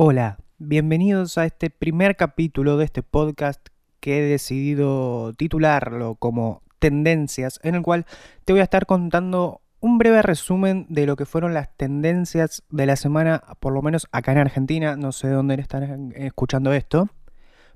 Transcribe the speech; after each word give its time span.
Hola, 0.00 0.38
bienvenidos 0.58 1.38
a 1.38 1.44
este 1.44 1.70
primer 1.70 2.14
capítulo 2.14 2.76
de 2.76 2.84
este 2.84 3.02
podcast 3.02 3.66
que 3.98 4.20
he 4.20 4.22
decidido 4.22 5.32
titularlo 5.32 6.14
como 6.14 6.62
Tendencias, 6.78 7.58
en 7.64 7.74
el 7.74 7.82
cual 7.82 8.06
te 8.44 8.52
voy 8.52 8.60
a 8.60 8.62
estar 8.62 8.86
contando 8.86 9.60
un 9.80 9.98
breve 9.98 10.22
resumen 10.22 10.86
de 10.88 11.04
lo 11.04 11.16
que 11.16 11.26
fueron 11.26 11.52
las 11.52 11.76
tendencias 11.76 12.62
de 12.70 12.86
la 12.86 12.94
semana, 12.94 13.42
por 13.58 13.72
lo 13.72 13.82
menos 13.82 14.06
acá 14.12 14.30
en 14.30 14.38
Argentina, 14.38 14.94
no 14.94 15.10
sé 15.10 15.30
dónde 15.30 15.54
están 15.54 16.12
escuchando 16.14 16.72
esto, 16.72 17.08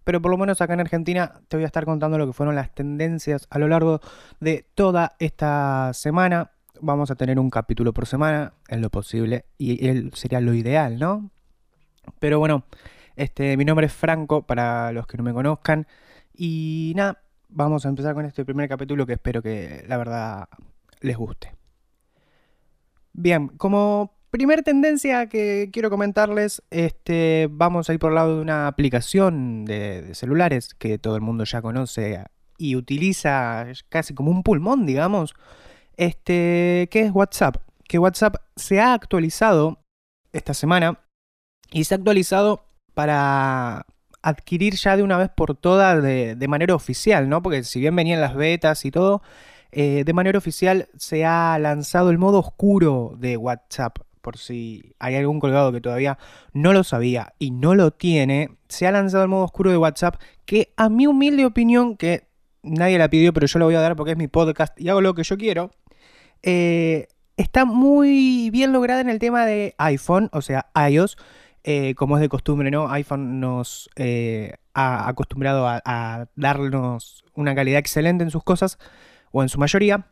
pero 0.05 0.23
por 0.23 0.31
lo 0.31 0.39
menos 0.39 0.61
acá 0.61 0.75
en 0.75 0.81
Argentina 0.81 1.41
te 1.49 1.57
voy 1.57 1.65
a 1.65 1.67
estar 1.67 1.85
contando 1.85 2.19
lo 2.19 2.29
que 2.29 2.35
fueron 2.35 2.55
las 2.55 2.73
tendencias 2.73 3.49
a 3.51 3.59
lo 3.59 3.67
largo 3.67 4.01
de 4.39 4.65
toda 4.77 5.17
esta 5.19 5.91
semana. 5.93 6.53
Vamos 6.81 7.11
a 7.11 7.17
tener 7.17 7.41
un 7.41 7.51
capítulo 7.51 7.93
por 7.93 8.07
semana, 8.07 8.53
en 8.69 8.81
lo 8.81 8.91
posible, 8.91 9.47
y 9.59 9.89
él 9.89 10.13
sería 10.15 10.41
lo 10.41 10.55
ideal, 10.55 11.01
¿no? 11.01 11.33
Pero 12.19 12.39
bueno, 12.39 12.65
este, 13.17 13.57
mi 13.57 13.65
nombre 13.65 13.87
es 13.87 13.93
Franco, 13.93 14.43
para 14.43 14.93
los 14.93 15.07
que 15.07 15.17
no 15.17 15.23
me 15.25 15.33
conozcan. 15.33 15.87
Y 16.35 16.93
nada, 16.97 17.23
vamos 17.49 17.85
a 17.85 17.89
empezar 17.89 18.15
con 18.15 18.25
este 18.25 18.45
primer 18.45 18.69
capítulo 18.69 19.07
que 19.07 19.15
espero 19.15 19.43
que 19.43 19.85
la 19.87 19.97
verdad 19.97 20.49
les 21.01 21.17
guste. 21.17 21.55
Bien, 23.13 23.49
como 23.49 24.15
primer 24.31 24.63
tendencia 24.63 25.27
que 25.29 25.69
quiero 25.73 25.91
comentarles, 25.91 26.63
este, 26.71 27.49
vamos 27.51 27.91
a 27.91 27.93
ir 27.93 27.99
por 27.99 28.11
el 28.11 28.15
lado 28.15 28.37
de 28.37 28.43
una 28.43 28.67
aplicación 28.67 29.65
de, 29.67 30.03
de 30.03 30.15
celulares 30.15 30.75
que 30.75 30.99
todo 30.99 31.17
el 31.17 31.23
mundo 31.23 31.45
ya 31.45 31.61
conoce 31.61 32.25
y 32.57 32.77
utiliza 32.77 33.67
casi 33.89 34.15
como 34.15 34.31
un 34.31 34.43
pulmón, 34.43 34.87
digamos, 34.87 35.35
este, 35.97 36.89
que 36.91 37.01
es 37.01 37.13
WhatsApp. 37.13 37.57
Que 37.89 37.99
WhatsApp 37.99 38.37
se 38.57 38.81
ha 38.81 38.95
actualizado 38.95 39.83
esta 40.33 40.55
semana 40.55 41.01
y 41.73 41.85
se 41.85 41.95
ha 41.95 41.99
actualizado 41.99 42.65
para 42.95 43.87
adquirir 44.23 44.75
ya 44.77 44.97
de 44.97 45.03
una 45.03 45.19
vez 45.19 45.31
por 45.35 45.57
todas 45.57 46.03
de, 46.03 46.47
manera 46.49 46.75
oficial, 46.75 47.29
¿no? 47.29 47.43
Porque 47.43 47.65
si 47.65 47.81
bien 47.81 47.97
venían 47.97 48.21
las 48.21 48.35
betas 48.35 48.85
y 48.85 48.91
todo, 48.91 49.23
eh, 49.73 50.05
de 50.05 50.13
manera 50.13 50.39
oficial 50.39 50.89
se 50.97 51.25
ha 51.25 51.59
lanzado 51.59 52.11
el 52.11 52.19
modo 52.19 52.39
oscuro 52.39 53.15
de 53.19 53.37
WhatsApp. 53.37 53.99
Por 54.21 54.39
si 54.39 54.95
hay 55.01 55.17
algún 55.17 55.41
colgado 55.41 55.73
que 55.73 55.81
todavía 55.81 56.17
no 56.53 56.73
lo 56.73 56.85
sabía 56.85 57.35
y 57.41 57.51
no 57.51 57.75
lo 57.75 57.91
tiene, 57.91 58.51
se 58.69 58.87
ha 58.87 58.93
lanzado 58.93 59.25
el 59.25 59.29
modo 59.29 59.45
oscuro 59.45 59.73
de 59.73 59.77
WhatsApp 59.79 60.21
que 60.45 60.73
a 60.77 60.89
mi 60.89 61.09
humilde 61.09 61.45
opinión, 61.45 61.97
que 61.97 62.29
nadie 62.63 62.99
la 62.99 63.11
pidió, 63.11 63.33
pero 63.33 63.49
yo 63.49 63.59
lo 63.59 63.65
voy 63.65 63.75
a 63.75 63.81
dar 63.81 63.97
porque 63.97 64.13
es 64.13 64.17
mi 64.19 64.29
podcast 64.29 64.81
y 64.81 64.89
hago 64.89 65.01
lo 65.01 65.15
que 65.15 65.25
yo 65.25 65.37
quiero, 65.37 65.73
eh, 66.45 67.09
está 67.37 67.65
muy 67.65 68.51
bien 68.51 68.73
lograda 68.73 69.01
en 69.01 69.09
el 69.09 69.19
tema 69.19 69.45
de 69.45 69.75
iPhone, 69.79 70.29
o 70.33 70.41
sea, 70.41 70.67
iOS. 70.89 71.17
Eh, 71.65 71.95
como 71.95 72.17
es 72.17 72.21
de 72.21 72.29
costumbre, 72.29 72.71
¿no? 72.73 72.91
iPhone 72.91 73.39
nos 73.39 73.89
eh, 73.95 74.55
ha 74.75 75.09
acostumbrado 75.09 75.69
a, 75.69 76.27
darnos 76.35 77.25
una 77.35 77.55
calidad 77.55 77.79
excelente 77.79 78.25
en 78.25 78.31
sus 78.31 78.43
cosas, 78.43 78.79
o 79.31 79.43
en 79.43 79.49
su 79.49 79.59
mayoría. 79.59 80.07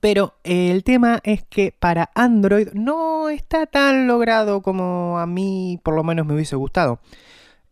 Pero 0.00 0.34
el 0.44 0.82
tema 0.84 1.20
es 1.24 1.44
que 1.44 1.72
para 1.72 2.10
Android 2.14 2.68
no 2.74 3.28
está 3.28 3.66
tan 3.66 4.06
logrado 4.06 4.60
como 4.60 5.18
a 5.18 5.26
mí 5.26 5.80
por 5.82 5.94
lo 5.94 6.04
menos 6.04 6.26
me 6.26 6.34
hubiese 6.34 6.56
gustado. 6.56 7.00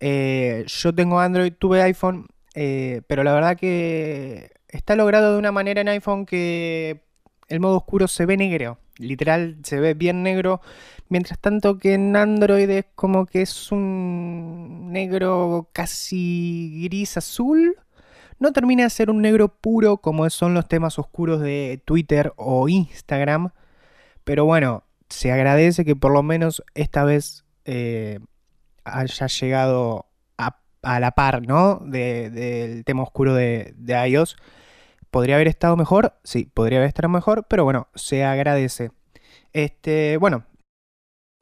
Eh, 0.01 0.65
yo 0.67 0.95
tengo 0.95 1.21
Android, 1.21 1.53
tuve 1.53 1.83
iPhone, 1.83 2.29
pero 2.55 3.25
la 3.25 3.33
verdad 3.33 3.57
que 3.57 4.53
está 4.69 4.97
logrado 4.97 5.33
de 5.33 5.39
una 5.39 5.53
manera 5.53 5.81
en 5.81 5.89
iPhone 5.89 6.27
que 6.27 7.03
el 7.49 7.61
modo 7.61 7.77
oscuro 7.77 8.09
se 8.09 8.27
ve 8.27 8.37
negro. 8.37 8.79
Literal, 8.99 9.57
se 9.63 9.81
ve 9.81 9.95
bien 9.95 10.23
negro. 10.23 10.61
Mientras 11.09 11.39
tanto 11.39 11.79
que 11.79 11.95
en 11.95 12.17
Android 12.17 12.69
es 12.71 12.87
como 12.95 13.27
que 13.27 13.43
es 13.43 13.73
un 13.73 14.93
negro 14.93 15.69
casi 15.73 16.83
gris 16.85 17.17
azul. 17.17 17.77
No 18.39 18.53
termina 18.53 18.85
de 18.85 18.91
ser 18.91 19.11
un 19.11 19.23
negro 19.23 19.49
puro 19.49 19.99
como 19.99 20.29
son 20.31 20.55
los 20.55 20.69
temas 20.69 20.99
oscuros 20.99 21.41
de 21.41 21.81
Twitter 21.85 22.33
o 22.37 22.69
Instagram. 22.69 23.51
Pero 24.25 24.45
bueno, 24.45 24.85
se 25.09 25.33
agradece 25.33 25.85
que 25.85 25.97
por 25.97 26.13
lo 26.13 26.23
menos 26.23 26.63
esta 26.75 27.05
vez 27.05 27.45
eh, 27.65 28.19
haya 28.85 29.27
llegado 29.27 30.07
a, 30.39 31.01
la 31.01 31.13
par, 31.13 31.47
¿no? 31.47 31.81
del 31.87 32.85
tema 32.85 33.03
oscuro 33.03 33.35
de, 33.35 33.73
de 33.77 34.09
iOS. 34.09 34.37
¿Podría 35.15 35.37
haber 35.37 35.47
estado 35.47 35.77
mejor? 35.77 36.15
Sí, 36.25 36.51
podría 36.53 36.79
haber 36.79 36.89
estado 36.89 37.09
mejor, 37.09 37.47
pero 37.49 37.63
bueno, 37.63 37.87
se 37.95 38.25
agradece. 38.25 38.91
Este, 39.53 40.17
bueno, 40.17 40.45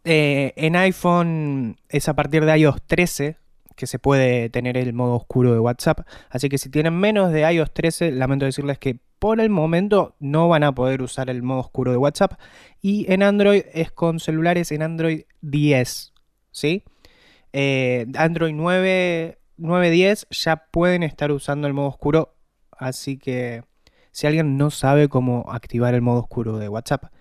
eh, 0.04 0.52
en 0.56 0.76
iPhone 0.76 1.78
es 1.88 2.06
a 2.06 2.14
partir 2.14 2.44
de 2.44 2.58
iOS 2.58 2.82
13 2.86 3.38
que 3.74 3.86
se 3.86 3.98
puede 3.98 4.50
tener 4.50 4.76
el 4.76 4.92
modo 4.92 5.14
oscuro 5.14 5.54
de 5.54 5.58
WhatsApp. 5.58 6.00
Así 6.28 6.50
que 6.50 6.58
si 6.58 6.68
tienen 6.68 6.92
menos 6.92 7.32
de 7.32 7.50
iOS 7.50 7.72
13, 7.72 8.12
lamento 8.12 8.44
decirles 8.44 8.78
que 8.78 8.98
por 9.18 9.40
el 9.40 9.48
momento 9.48 10.16
no 10.20 10.48
van 10.48 10.64
a 10.64 10.74
poder 10.74 11.00
usar 11.00 11.30
el 11.30 11.42
modo 11.42 11.60
oscuro 11.60 11.92
de 11.92 11.96
WhatsApp. 11.96 12.38
Y 12.82 13.10
en 13.10 13.22
Android 13.22 13.62
es 13.72 13.90
con 13.90 14.20
celulares 14.20 14.70
en 14.70 14.82
Android 14.82 15.22
10. 15.40 16.12
¿Sí? 16.50 16.84
Eh, 17.54 18.04
Android 18.16 18.52
9, 18.54 19.38
9.10 19.56 20.26
ya 20.28 20.66
pueden 20.70 21.02
estar 21.02 21.32
usando 21.32 21.66
el 21.68 21.72
modo 21.72 21.88
oscuro 21.88 22.34
Así 22.82 23.16
que 23.16 23.62
si 24.10 24.26
alguien 24.26 24.56
no 24.56 24.70
sabe 24.70 25.09
cómo 25.09 25.44
activar 25.48 25.94
el 25.94 26.03
modo 26.03 26.20
oscuro 26.20 26.59
de 26.59 26.69
WhatsApp, 26.69 27.12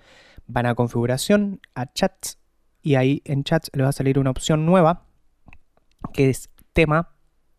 van 0.47 0.65
a 0.65 0.75
configuración, 0.75 1.61
a 1.75 1.93
chats, 1.93 2.39
y 2.81 2.95
ahí 2.95 3.21
en 3.25 3.43
chats 3.43 3.69
les 3.73 3.85
va 3.85 3.89
a 3.89 3.93
salir 3.93 4.17
una 4.17 4.31
opción 4.31 4.65
nueva 4.65 5.05
que 6.13 6.31
es 6.31 6.49
tema 6.73 7.09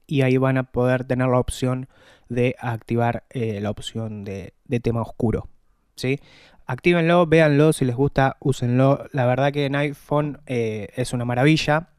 y 0.06 0.22
ahí 0.22 0.36
van 0.36 0.58
a 0.58 0.64
poder 0.64 1.04
tener 1.04 1.28
la 1.28 1.38
opción 1.38 1.88
de 2.28 2.56
activar 2.58 3.24
eh, 3.30 3.60
la 3.60 3.70
opción 3.70 4.24
de, 4.24 4.52
tema 4.82 5.02
oscuro. 5.02 5.48
¿sí? 5.94 6.18
Actívenlo, 6.66 7.26
véanlo, 7.26 7.72
si 7.72 7.84
les 7.84 7.94
gusta, 7.94 8.36
úsenlo. 8.40 9.06
La 9.12 9.26
verdad 9.26 9.52
que 9.52 9.66
en 9.66 9.76
iPhone 9.76 10.40
eh, 10.46 10.88
es 10.96 11.12
una 11.12 11.24
maravilla 11.24 11.90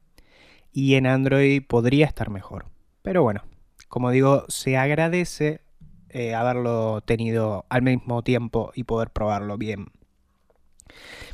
y 0.74 0.96
en 0.96 1.08
Android 1.08 1.64
podría 1.66 2.06
estar 2.08 2.30
mejor. 2.30 2.66
Pero 3.03 3.24
bueno, 3.24 3.44
como 3.88 4.12
digo, 4.12 4.46
se 4.50 4.75
agradece 4.75 5.62
eh, 6.13 6.35
haberlo 6.35 7.01
tenido 7.01 7.66
al 7.69 7.81
mismo 7.81 8.22
tiempo 8.22 8.72
y 8.75 8.84
poder 8.84 9.09
probarlo 9.09 9.57
bien. 9.57 9.88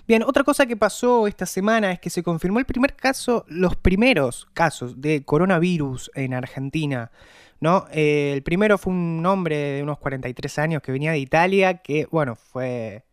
Bien, 0.08 0.24
otra 0.24 0.44
cosa 0.44 0.66
que 0.66 0.78
pasó 0.78 1.28
esta 1.28 1.46
semana 1.46 1.92
es 1.92 2.00
que 2.00 2.10
se 2.10 2.24
confirmó 2.24 2.60
el 2.60 2.66
primer 2.66 2.96
caso, 2.96 3.46
los 3.48 3.76
primeros 3.76 4.48
casos 4.54 5.02
de 5.02 5.24
coronavirus 5.26 6.10
en 6.16 6.34
Argentina. 6.34 7.12
¿no? 7.60 7.88
Eh, 7.92 8.32
el 8.34 8.42
primero 8.42 8.78
fue 8.78 8.94
un 8.94 9.26
hombre 9.26 9.58
de 9.58 9.84
unos 9.84 10.00
43 10.00 10.60
años 10.60 10.82
que 10.82 10.94
venía 10.94 11.12
de 11.12 11.20
Italia, 11.20 11.80
que, 11.80 12.08
bueno, 12.10 12.36
fue 12.36 13.04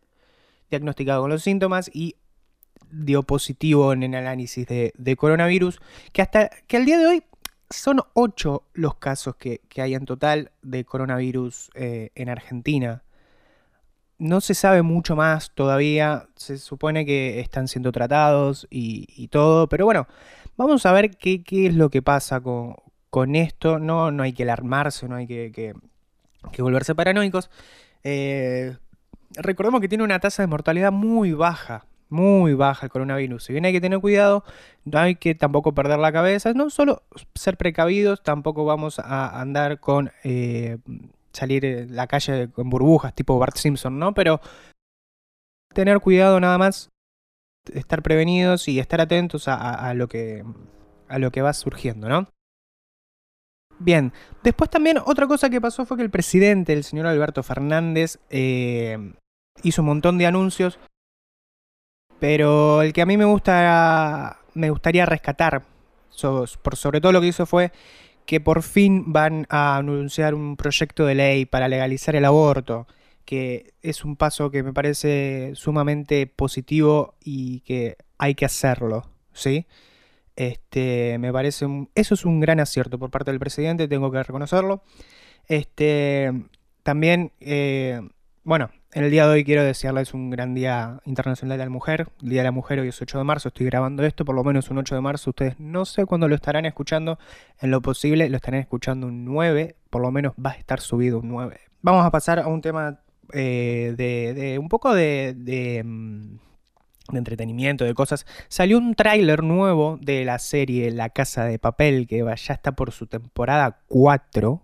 diagnosticado 0.69 1.21
con 1.21 1.29
los 1.29 1.43
síntomas 1.43 1.91
y 1.93 2.15
dio 2.89 3.23
positivo 3.23 3.91
en 3.91 4.03
el 4.03 4.15
análisis 4.15 4.65
de, 4.65 4.93
de 4.97 5.15
coronavirus, 5.17 5.81
que 6.13 6.21
hasta 6.21 6.49
que 6.67 6.77
al 6.77 6.85
día 6.85 6.97
de 6.97 7.07
hoy 7.07 7.23
son 7.69 8.01
ocho 8.13 8.63
los 8.73 8.95
casos 8.95 9.35
que, 9.35 9.61
hay 9.77 9.93
en 9.93 10.05
total 10.05 10.51
de 10.61 10.85
coronavirus 10.85 11.69
eh, 11.73 12.11
en 12.15 12.29
Argentina. 12.29 13.03
No 14.19 14.41
se 14.41 14.55
sabe 14.55 14.81
mucho 14.81 15.15
más 15.15 15.51
todavía, 15.53 16.27
se 16.35 16.57
supone 16.57 17.05
que 17.05 17.39
están 17.39 17.67
siendo 17.67 17.91
tratados 17.91 18.67
y, 18.69 19.27
todo, 19.27 19.67
pero 19.67 19.85
bueno, 19.85 20.07
vamos 20.55 20.85
a 20.85 20.91
ver 20.91 21.11
qué, 21.17 21.43
es 21.45 21.75
lo 21.75 21.89
que 21.89 22.01
pasa 22.01 22.41
con, 22.41 23.35
esto. 23.35 23.79
No, 23.79 24.11
no 24.11 24.23
hay 24.23 24.33
que 24.33 24.43
alarmarse, 24.43 25.07
no 25.07 25.15
hay 25.15 25.27
que, 25.27 25.73
volverse 26.57 26.95
paranoicos. 26.95 27.51
Eh, 28.03 28.75
recordemos 29.35 29.81
que 29.81 29.89
tiene 29.89 30.03
una 30.03 30.19
tasa 30.19 30.41
de 30.41 30.47
mortalidad 30.47 30.91
muy 30.91 31.33
baja, 31.33 31.85
muy 32.09 32.53
baja 32.53 32.85
el 32.85 32.91
coronavirus. 32.91 33.43
Si 33.43 33.53
bien 33.53 33.65
hay 33.65 33.73
que 33.73 33.81
tener 33.81 33.99
cuidado, 33.99 34.43
no 34.85 34.99
hay 34.99 35.15
que 35.15 35.35
tampoco 35.35 35.73
perder 35.73 35.99
la 35.99 36.11
cabeza. 36.11 36.53
No 36.53 36.69
solo 36.69 37.03
ser 37.35 37.57
precavidos, 37.57 38.23
tampoco 38.23 38.65
vamos 38.65 38.99
a 38.99 39.39
andar 39.39 39.79
con 39.79 40.11
eh, 40.23 40.77
salir 41.31 41.65
en 41.65 41.95
la 41.95 42.07
calle 42.07 42.49
con 42.51 42.69
burbujas 42.69 43.13
tipo 43.13 43.37
Bart 43.39 43.57
Simpson, 43.57 43.99
¿no? 43.99 44.13
Pero 44.13 44.41
tener 45.73 45.99
cuidado 45.99 46.39
nada 46.39 46.57
más, 46.57 46.89
estar 47.73 48.01
prevenidos 48.01 48.67
y 48.67 48.79
estar 48.79 49.01
atentos 49.01 49.47
a, 49.47 49.93
lo, 49.93 50.07
que, 50.07 50.43
a 51.07 51.19
lo 51.19 51.31
que 51.31 51.41
va 51.41 51.53
surgiendo, 51.53 52.09
¿no? 52.09 52.27
Bien, 53.79 54.11
después 54.43 54.71
también 54.71 54.97
otra 55.05 55.27
cosa 55.27 55.51
que 55.51 55.61
pasó 55.61 55.85
fue 55.85 55.97
que 55.97 56.03
el 56.03 56.09
presidente, 56.09 56.73
el 56.73 56.83
señor 56.83 57.05
Alberto 57.05 57.43
Fernández, 57.43 58.17
eh, 58.31 59.13
hizo 59.61 59.83
un 59.83 59.87
montón 59.87 60.17
de 60.17 60.25
anuncios 60.25 60.79
pero 62.19 62.81
el 62.81 62.93
que 62.93 63.01
a 63.01 63.05
mí 63.05 63.17
me 63.17 63.25
gusta, 63.25 64.39
me 64.53 64.69
gustaría 64.69 65.05
rescatar, 65.05 65.63
por 66.61 66.75
sobre 66.75 67.01
todo 67.01 67.11
lo 67.11 67.21
que 67.21 67.27
hizo 67.27 67.45
fue 67.45 67.71
que 68.25 68.41
por 68.41 68.61
fin 68.61 69.13
van 69.13 69.45
a 69.49 69.77
anunciar 69.77 70.35
un 70.35 70.57
proyecto 70.57 71.05
de 71.05 71.15
ley 71.15 71.45
para 71.45 71.69
legalizar 71.69 72.15
el 72.15 72.25
aborto, 72.25 72.87
que 73.23 73.73
es 73.81 74.03
un 74.03 74.17
paso 74.17 74.51
que 74.51 74.63
me 74.63 74.73
parece 74.73 75.51
sumamente 75.55 76.27
positivo 76.27 77.15
y 77.23 77.61
que 77.61 77.97
hay 78.17 78.35
que 78.35 78.45
hacerlo, 78.45 79.09
¿sí? 79.33 79.65
Este, 80.35 81.17
me 81.19 81.33
parece 81.33 81.65
eso 81.95 82.13
es 82.13 82.25
un 82.25 82.39
gran 82.39 82.59
acierto 82.59 82.99
por 82.99 83.09
parte 83.11 83.31
del 83.31 83.39
presidente, 83.39 83.87
tengo 83.87 84.11
que 84.11 84.21
reconocerlo. 84.21 84.83
Este, 85.47 86.31
también, 86.83 87.31
eh, 87.39 88.01
bueno, 88.43 88.69
en 88.97 89.03
el 89.03 89.11
día 89.11 89.27
de 89.27 89.33
hoy 89.33 89.43
quiero 89.43 89.63
desearles 89.63 90.15
un 90.15 90.31
gran 90.31 90.55
día 90.55 90.99
internacional 91.05 91.59
de 91.59 91.63
la 91.63 91.69
mujer. 91.69 92.07
El 92.23 92.29
día 92.29 92.39
de 92.39 92.45
la 92.45 92.51
mujer 92.51 92.79
hoy 92.79 92.87
es 92.87 92.99
8 92.99 93.19
de 93.19 93.23
marzo, 93.23 93.49
estoy 93.49 93.67
grabando 93.67 94.03
esto, 94.03 94.25
por 94.25 94.33
lo 94.33 94.43
menos 94.43 94.71
un 94.71 94.79
8 94.79 94.95
de 94.95 95.01
marzo. 95.01 95.29
Ustedes 95.29 95.59
no 95.59 95.85
sé 95.85 96.07
cuándo 96.07 96.27
lo 96.27 96.33
estarán 96.33 96.65
escuchando, 96.65 97.19
en 97.61 97.69
lo 97.69 97.79
posible 97.81 98.27
lo 98.27 98.37
estarán 98.37 98.59
escuchando 98.59 99.05
un 99.05 99.23
9, 99.23 99.75
por 99.91 100.01
lo 100.01 100.09
menos 100.09 100.33
va 100.43 100.51
a 100.51 100.53
estar 100.55 100.81
subido 100.81 101.19
un 101.19 101.29
9. 101.29 101.59
Vamos 101.83 102.07
a 102.07 102.09
pasar 102.09 102.39
a 102.39 102.47
un 102.47 102.61
tema 102.61 103.01
eh, 103.33 103.93
de, 103.95 104.57
un 104.57 104.67
poco 104.67 104.95
de, 104.95 105.35
de, 105.37 105.83
mm, 105.85 106.37
de, 107.11 107.17
entretenimiento, 107.19 107.85
de 107.85 107.93
cosas. 107.93 108.25
Salió 108.47 108.79
un 108.79 108.95
tráiler 108.95 109.43
nuevo 109.43 109.99
de 110.01 110.25
la 110.25 110.39
serie 110.39 110.89
La 110.89 111.11
Casa 111.11 111.45
de 111.45 111.59
Papel, 111.59 112.07
que 112.07 112.25
ya 112.25 112.53
está 112.55 112.71
por 112.71 112.91
su 112.91 113.05
temporada 113.05 113.83
4. 113.89 114.63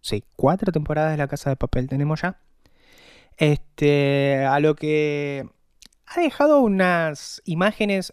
Sí, 0.00 0.24
cuatro 0.36 0.72
temporadas 0.72 1.10
de 1.10 1.18
La 1.18 1.28
Casa 1.28 1.50
de 1.50 1.56
Papel 1.56 1.86
tenemos 1.86 2.22
ya. 2.22 2.40
Este, 3.38 4.44
a 4.44 4.60
lo 4.60 4.74
que 4.74 5.48
ha 6.06 6.20
dejado 6.20 6.60
unas 6.60 7.40
imágenes 7.44 8.12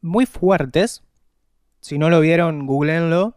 muy 0.00 0.24
fuertes. 0.24 1.02
Si 1.80 1.98
no 1.98 2.08
lo 2.08 2.20
vieron, 2.20 2.66
googleenlo. 2.66 3.36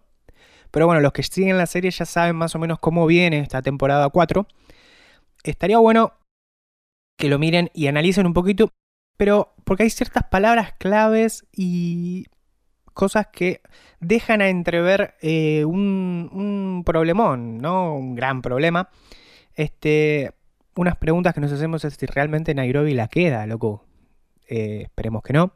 Pero 0.71 0.85
bueno, 0.85 1.01
los 1.01 1.12
que 1.12 1.24
siguen 1.24 1.57
la 1.57 1.68
serie 1.68 1.91
ya 1.91 2.06
saben 2.06 2.35
más 2.35 2.56
o 2.56 2.59
menos 2.59 2.80
cómo 2.80 3.06
viene 3.06 3.39
esta 3.39 3.62
temporada 3.62 4.09
4 4.09 4.47
estaría 5.44 5.77
bueno 5.77 6.13
que 7.18 7.30
lo 7.30 7.38
miren 7.38 7.69
y 7.74 7.88
analicen 7.88 8.25
un 8.25 8.33
poquito, 8.33 8.69
pero 9.18 9.53
porque 9.63 9.83
hay 9.83 9.89
ciertas 9.89 10.24
palabras 10.24 10.74
claves 10.80 11.45
y 11.51 12.25
cosas 12.94 13.27
que 13.27 13.62
dejan 14.00 14.41
a 14.41 14.50
entrever 14.50 15.15
eh, 15.21 15.65
un, 15.65 16.30
un, 16.33 16.83
problemón, 16.85 17.59
¿no? 17.59 17.95
Un 17.95 18.15
gran 18.15 18.41
problema. 18.41 18.89
Este, 19.56 20.33
unas 20.75 20.98
preguntas 20.98 21.34
que 21.34 21.42
nos 21.42 21.52
hacemos 21.52 21.86
es 21.86 21.96
si 21.96 22.06
realmente 22.06 22.54
Nairobi 22.56 22.94
la 22.94 23.08
queda, 23.08 23.46
loco. 23.46 23.86
Eh, 24.48 24.84
esperemos 24.84 25.24
que 25.24 25.34
no. 25.34 25.54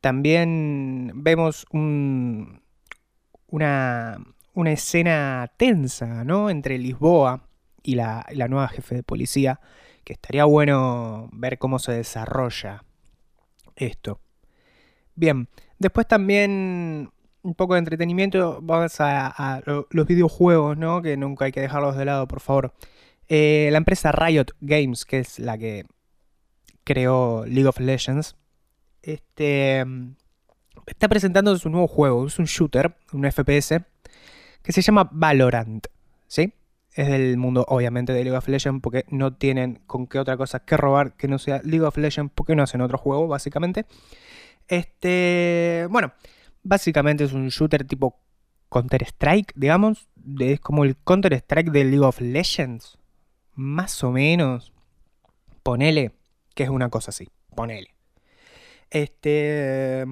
También 0.00 1.12
vemos 1.14 1.66
un, 1.72 2.62
una, 3.48 4.18
una 4.54 4.72
escena 4.72 5.52
tensa, 5.56 6.24
¿no? 6.24 6.50
Entre 6.50 6.78
Lisboa 6.78 7.48
y 7.82 7.94
la, 7.94 8.26
nueva 8.48 8.68
jefe 8.68 8.96
de 8.96 9.02
policía, 9.02 9.60
que 10.04 10.12
estaría 10.12 10.44
bueno 10.44 11.28
ver 11.32 11.58
cómo 11.58 11.78
se 11.78 11.92
desarrolla 11.92 12.84
esto. 13.76 14.20
Bien, 15.14 15.48
después 15.78 16.06
también 16.06 17.10
un 17.42 17.54
poco 17.54 17.74
de 17.74 17.80
entretenimiento, 17.80 18.60
vamos 18.62 18.96
a, 19.00 19.62
los 19.90 20.06
videojuegos, 20.06 20.76
¿no? 20.76 21.02
Que 21.02 21.16
nunca 21.16 21.46
hay 21.46 21.52
que 21.52 21.60
dejarlos 21.60 21.96
de 21.96 22.04
lado, 22.04 22.28
por 22.28 22.40
favor. 22.40 22.74
Eh, 23.32 23.68
la 23.70 23.78
empresa 23.78 24.10
Riot 24.10 24.46
Games, 24.60 25.04
que 25.04 25.20
es 25.20 25.38
la 25.38 25.56
que 25.56 25.86
creó 26.82 27.46
League 27.46 27.68
of 27.68 27.78
Legends, 27.78 28.34
este, 29.02 29.86
está 30.86 31.08
presentando 31.08 31.56
su 31.56 31.70
nuevo 31.70 31.86
juego. 31.86 32.26
Es 32.26 32.40
un 32.40 32.46
shooter, 32.46 32.96
un 33.12 33.30
FPS, 33.30 33.82
que 34.62 34.72
se 34.72 34.82
llama 34.82 35.08
Valorant, 35.12 35.86
¿sí? 36.26 36.52
es 36.94 37.08
del 37.08 37.36
mundo, 37.36 37.64
obviamente, 37.68 38.12
de 38.12 38.24
League 38.24 38.36
of 38.36 38.48
Legends, 38.48 38.82
porque 38.82 39.04
no 39.10 39.34
tienen 39.34 39.80
con 39.86 40.06
qué 40.06 40.18
otra 40.18 40.36
cosa 40.36 40.64
que 40.64 40.76
robar 40.76 41.14
que 41.14 41.28
no 41.28 41.38
sea 41.38 41.60
League 41.62 41.84
of 41.84 41.96
Legends, 41.96 42.32
porque 42.34 42.56
no 42.56 42.62
hacen 42.62 42.80
otro 42.80 42.98
juego, 42.98 43.28
básicamente. 43.28 43.86
Este, 44.66 45.86
bueno, 45.90 46.12
básicamente 46.62 47.24
es 47.24 47.32
un 47.32 47.48
shooter 47.48 47.84
tipo 47.84 48.18
Counter-Strike, 48.70 49.52
digamos. 49.54 50.08
Es 50.40 50.60
como 50.60 50.84
el 50.84 50.96
Counter-Strike 50.96 51.70
de 51.70 51.84
League 51.84 52.04
of 52.04 52.20
Legends. 52.20 52.98
Más 53.60 54.02
o 54.04 54.10
menos. 54.10 54.72
Ponele 55.62 56.12
que 56.54 56.62
es 56.62 56.70
una 56.70 56.88
cosa 56.88 57.10
así. 57.10 57.28
Ponele. 57.54 57.94
Este 58.88 60.06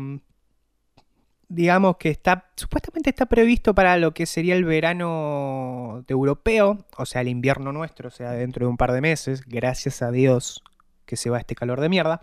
digamos 1.49 1.97
que 1.97 2.11
está, 2.11 2.50
supuestamente 2.56 3.09
está 3.09 3.25
previsto 3.25 3.75
para 3.75 3.97
lo 3.97 4.12
que 4.12 4.27
sería 4.27 4.55
el 4.55 4.67
verano 4.67 6.05
de 6.06 6.12
europeo, 6.12 6.85
o 6.99 7.06
sea, 7.06 7.23
el 7.23 7.29
invierno 7.29 7.73
nuestro, 7.73 8.09
o 8.09 8.11
sea, 8.11 8.33
dentro 8.33 8.67
de 8.67 8.71
un 8.71 8.77
par 8.77 8.93
de 8.93 9.00
meses, 9.00 9.41
gracias 9.47 10.03
a 10.03 10.11
Dios 10.11 10.62
que 11.06 11.17
se 11.17 11.31
va 11.31 11.39
este 11.39 11.55
calor 11.55 11.81
de 11.81 11.89
mierda. 11.89 12.21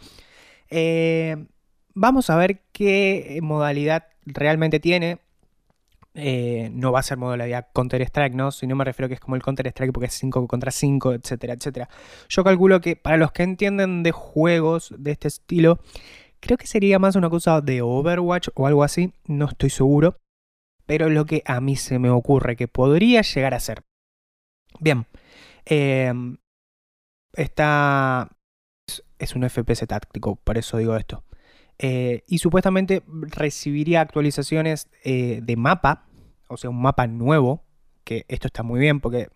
Eh, 0.69 1.48
vamos 1.95 2.30
a 2.30 2.36
ver 2.36 2.62
qué 2.71 3.39
modalidad 3.42 4.10
realmente 4.28 4.80
tiene. 4.80 5.18
Eh, 6.17 6.69
no 6.71 6.94
va 6.94 7.01
a 7.01 7.03
ser 7.03 7.17
modalidad 7.17 7.67
Counter-Strike, 7.73 8.33
¿no? 8.33 8.51
Si 8.51 8.67
no 8.67 8.75
me 8.75 8.85
refiero 8.85 9.06
a 9.06 9.09
que 9.09 9.15
es 9.15 9.19
como 9.19 9.35
el 9.35 9.41
Counter-Strike 9.41 9.91
porque 9.91 10.07
es 10.07 10.13
5 10.13 10.47
contra 10.47 10.71
5, 10.71 11.13
etcétera, 11.13 11.53
etcétera. 11.53 11.89
Yo 12.29 12.44
calculo 12.44 12.79
que 12.79 12.95
para 12.95 13.17
los 13.17 13.31
que 13.33 13.44
entienden 13.44 14.01
de 14.01 14.12
juegos 14.12 14.94
de 14.97 15.12
este 15.12 15.27
estilo, 15.27 15.79
Creo 16.45 16.59
que 16.59 16.67
sería 16.67 17.00
más 17.00 17.15
una 17.15 17.27
cosa 17.27 17.59
de 17.59 17.81
Overwatch 17.81 18.50
o 18.53 18.67
algo 18.67 18.83
así, 18.83 19.12
no 19.25 19.45
estoy 19.45 19.71
seguro. 19.71 20.19
Pero 20.85 21.09
lo 21.09 21.25
que 21.25 21.41
a 21.45 21.59
mí 21.59 21.75
se 21.75 21.97
me 21.97 22.12
ocurre 22.12 22.56
que 22.56 22.68
podría 22.68 23.23
llegar 23.23 23.56
a 23.56 23.59
ser. 23.59 23.81
Bien. 24.79 25.07
Eh, 25.65 26.13
esta 27.33 28.29
es 29.18 29.35
un 29.35 29.50
FPS 29.50 29.88
táctico, 29.88 30.35
por 30.35 30.59
eso 30.59 30.77
digo 30.77 30.95
esto. 30.95 31.23
Eh, 31.77 32.24
y 32.27 32.38
supuestamente 32.38 33.04
recibiría 33.07 34.01
actualizaciones 34.01 34.88
eh, 35.04 35.42
de 35.44 35.56
mapa, 35.57 36.07
o 36.48 36.57
sea, 36.57 36.69
un 36.69 36.81
mapa 36.81 37.07
nuevo, 37.07 37.63
que 38.04 38.25
esto 38.27 38.48
está 38.48 38.63
muy 38.63 38.80
bien 38.80 39.01
porque 39.01 39.30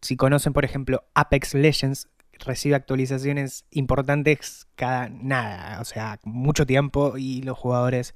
si 0.00 0.16
conocen, 0.16 0.52
por 0.52 0.64
ejemplo, 0.64 1.04
Apex 1.14 1.54
Legends, 1.54 2.08
recibe 2.44 2.74
actualizaciones 2.74 3.64
importantes 3.70 4.66
cada 4.74 5.08
nada, 5.08 5.80
o 5.80 5.84
sea, 5.84 6.18
mucho 6.24 6.66
tiempo 6.66 7.16
y 7.16 7.42
los 7.42 7.56
jugadores 7.58 8.14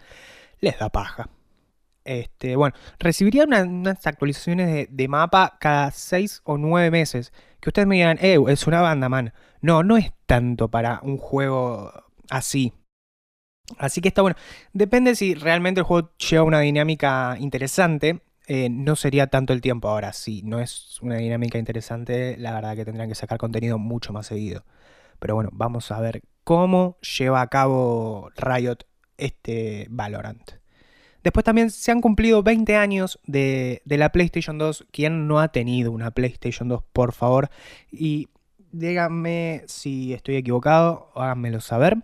les 0.60 0.78
da 0.78 0.90
paja. 0.90 1.30
Este, 2.04 2.54
bueno, 2.54 2.74
recibiría 3.00 3.44
unas 3.44 4.06
actualizaciones 4.06 4.88
de, 4.90 5.08
mapa 5.08 5.56
cada 5.60 5.90
6 5.90 6.42
o 6.44 6.56
9 6.56 6.90
meses. 6.90 7.32
Que 7.60 7.70
ustedes 7.70 7.88
me 7.88 7.96
digan, 7.96 8.18
eh, 8.20 8.38
es 8.48 8.66
una 8.66 8.80
banda, 8.80 9.08
man. 9.08 9.32
No, 9.60 9.82
no 9.82 9.96
es 9.96 10.12
tanto 10.26 10.68
para 10.70 11.00
un 11.02 11.18
juego 11.18 11.92
así. 12.30 12.72
Así 13.78 14.00
que 14.00 14.08
está 14.08 14.22
bueno. 14.22 14.36
Depende 14.72 15.14
si 15.16 15.34
realmente 15.34 15.80
el 15.80 15.84
juego 15.84 16.10
lleva 16.18 16.44
una 16.44 16.60
dinámica 16.60 17.36
interesante. 17.38 18.20
Eh, 18.48 18.68
no 18.70 18.94
sería 18.94 19.26
tanto 19.26 19.52
el 19.52 19.60
tiempo 19.60 19.88
ahora. 19.88 20.12
Si 20.12 20.42
no 20.42 20.60
es 20.60 20.98
una 21.02 21.16
dinámica 21.16 21.58
interesante, 21.58 22.36
la 22.38 22.52
verdad 22.54 22.76
que 22.76 22.84
tendrían 22.84 23.08
que 23.08 23.14
sacar 23.14 23.38
contenido 23.38 23.78
mucho 23.78 24.12
más 24.12 24.26
seguido. 24.26 24.64
Pero 25.18 25.34
bueno, 25.34 25.50
vamos 25.52 25.90
a 25.90 26.00
ver 26.00 26.22
cómo 26.44 26.98
lleva 27.00 27.40
a 27.40 27.48
cabo 27.48 28.30
Riot 28.36 28.86
este 29.16 29.86
Valorant. 29.90 30.52
Después 31.26 31.42
también 31.42 31.70
se 31.70 31.90
han 31.90 32.00
cumplido 32.00 32.44
20 32.44 32.76
años 32.76 33.18
de, 33.26 33.82
la 33.84 34.12
PlayStation 34.12 34.58
2. 34.58 34.86
¿Quién 34.92 35.26
no 35.26 35.40
ha 35.40 35.48
tenido 35.48 35.90
una 35.90 36.12
PlayStation 36.12 36.68
2, 36.68 36.84
por 36.92 37.12
favor? 37.12 37.50
Y 37.90 38.28
díganme 38.70 39.64
si 39.66 40.14
estoy 40.14 40.36
equivocado, 40.36 41.10
háganmelo 41.16 41.60
saber. 41.60 41.96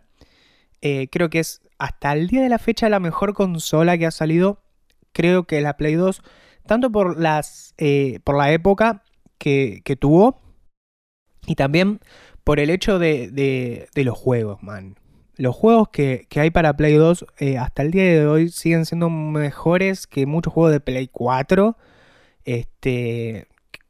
Eh, 0.82 1.08
creo 1.10 1.30
que 1.30 1.38
es 1.38 1.62
hasta 1.78 2.12
el 2.12 2.28
día 2.28 2.42
de 2.42 2.48
la 2.48 2.58
fecha 2.58 2.88
la 2.88 3.00
mejor 3.00 3.34
consola 3.34 3.96
que 3.96 4.06
ha 4.06 4.10
salido 4.10 4.62
creo 5.12 5.44
que 5.44 5.60
la 5.60 5.76
Play 5.76 5.94
2, 5.94 6.22
tanto 6.66 6.90
por, 6.90 7.18
las, 7.18 7.74
eh, 7.78 8.20
por 8.24 8.36
la 8.36 8.52
época 8.52 9.04
que, 9.38 9.82
tuvo 9.98 10.40
y 11.46 11.54
también 11.54 12.00
por 12.44 12.60
el 12.60 12.70
hecho 12.70 12.98
de, 12.98 13.30
de, 13.30 14.04
los 14.04 14.16
juegos, 14.16 14.62
man. 14.62 14.96
Los 15.36 15.56
juegos 15.56 15.88
que, 15.88 16.26
hay 16.36 16.50
para 16.50 16.76
Play 16.76 16.94
2 16.94 17.26
eh, 17.38 17.58
hasta 17.58 17.82
el 17.82 17.90
día 17.90 18.04
de 18.04 18.26
hoy 18.26 18.48
siguen 18.48 18.86
siendo 18.86 19.10
mejores 19.10 20.06
que 20.06 20.26
muchos 20.26 20.52
juegos 20.52 20.72
de 20.72 20.80
Play 20.80 21.08
4. 21.08 21.76
Este, 22.44 23.48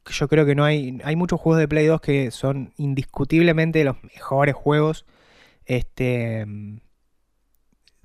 yo 0.09 0.27
creo 0.27 0.45
que 0.45 0.55
no 0.55 0.63
hay, 0.63 0.99
hay 1.03 1.15
muchos 1.15 1.39
juegos 1.39 1.59
de 1.59 1.67
Play 1.67 1.85
2 1.87 2.01
que 2.01 2.31
son 2.31 2.73
indiscutiblemente 2.77 3.83
los 3.83 4.01
mejores 4.03 4.55
juegos. 4.55 5.05
Este, 5.65 6.45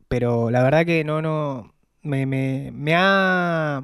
pero 0.08 0.50
la 0.50 0.62
verdad 0.62 0.86
que 0.86 1.04
no, 1.04 1.22
no, 1.22 1.74
me, 2.02 2.26
me, 2.26 2.70
me 2.72 2.94
ha... 2.94 3.82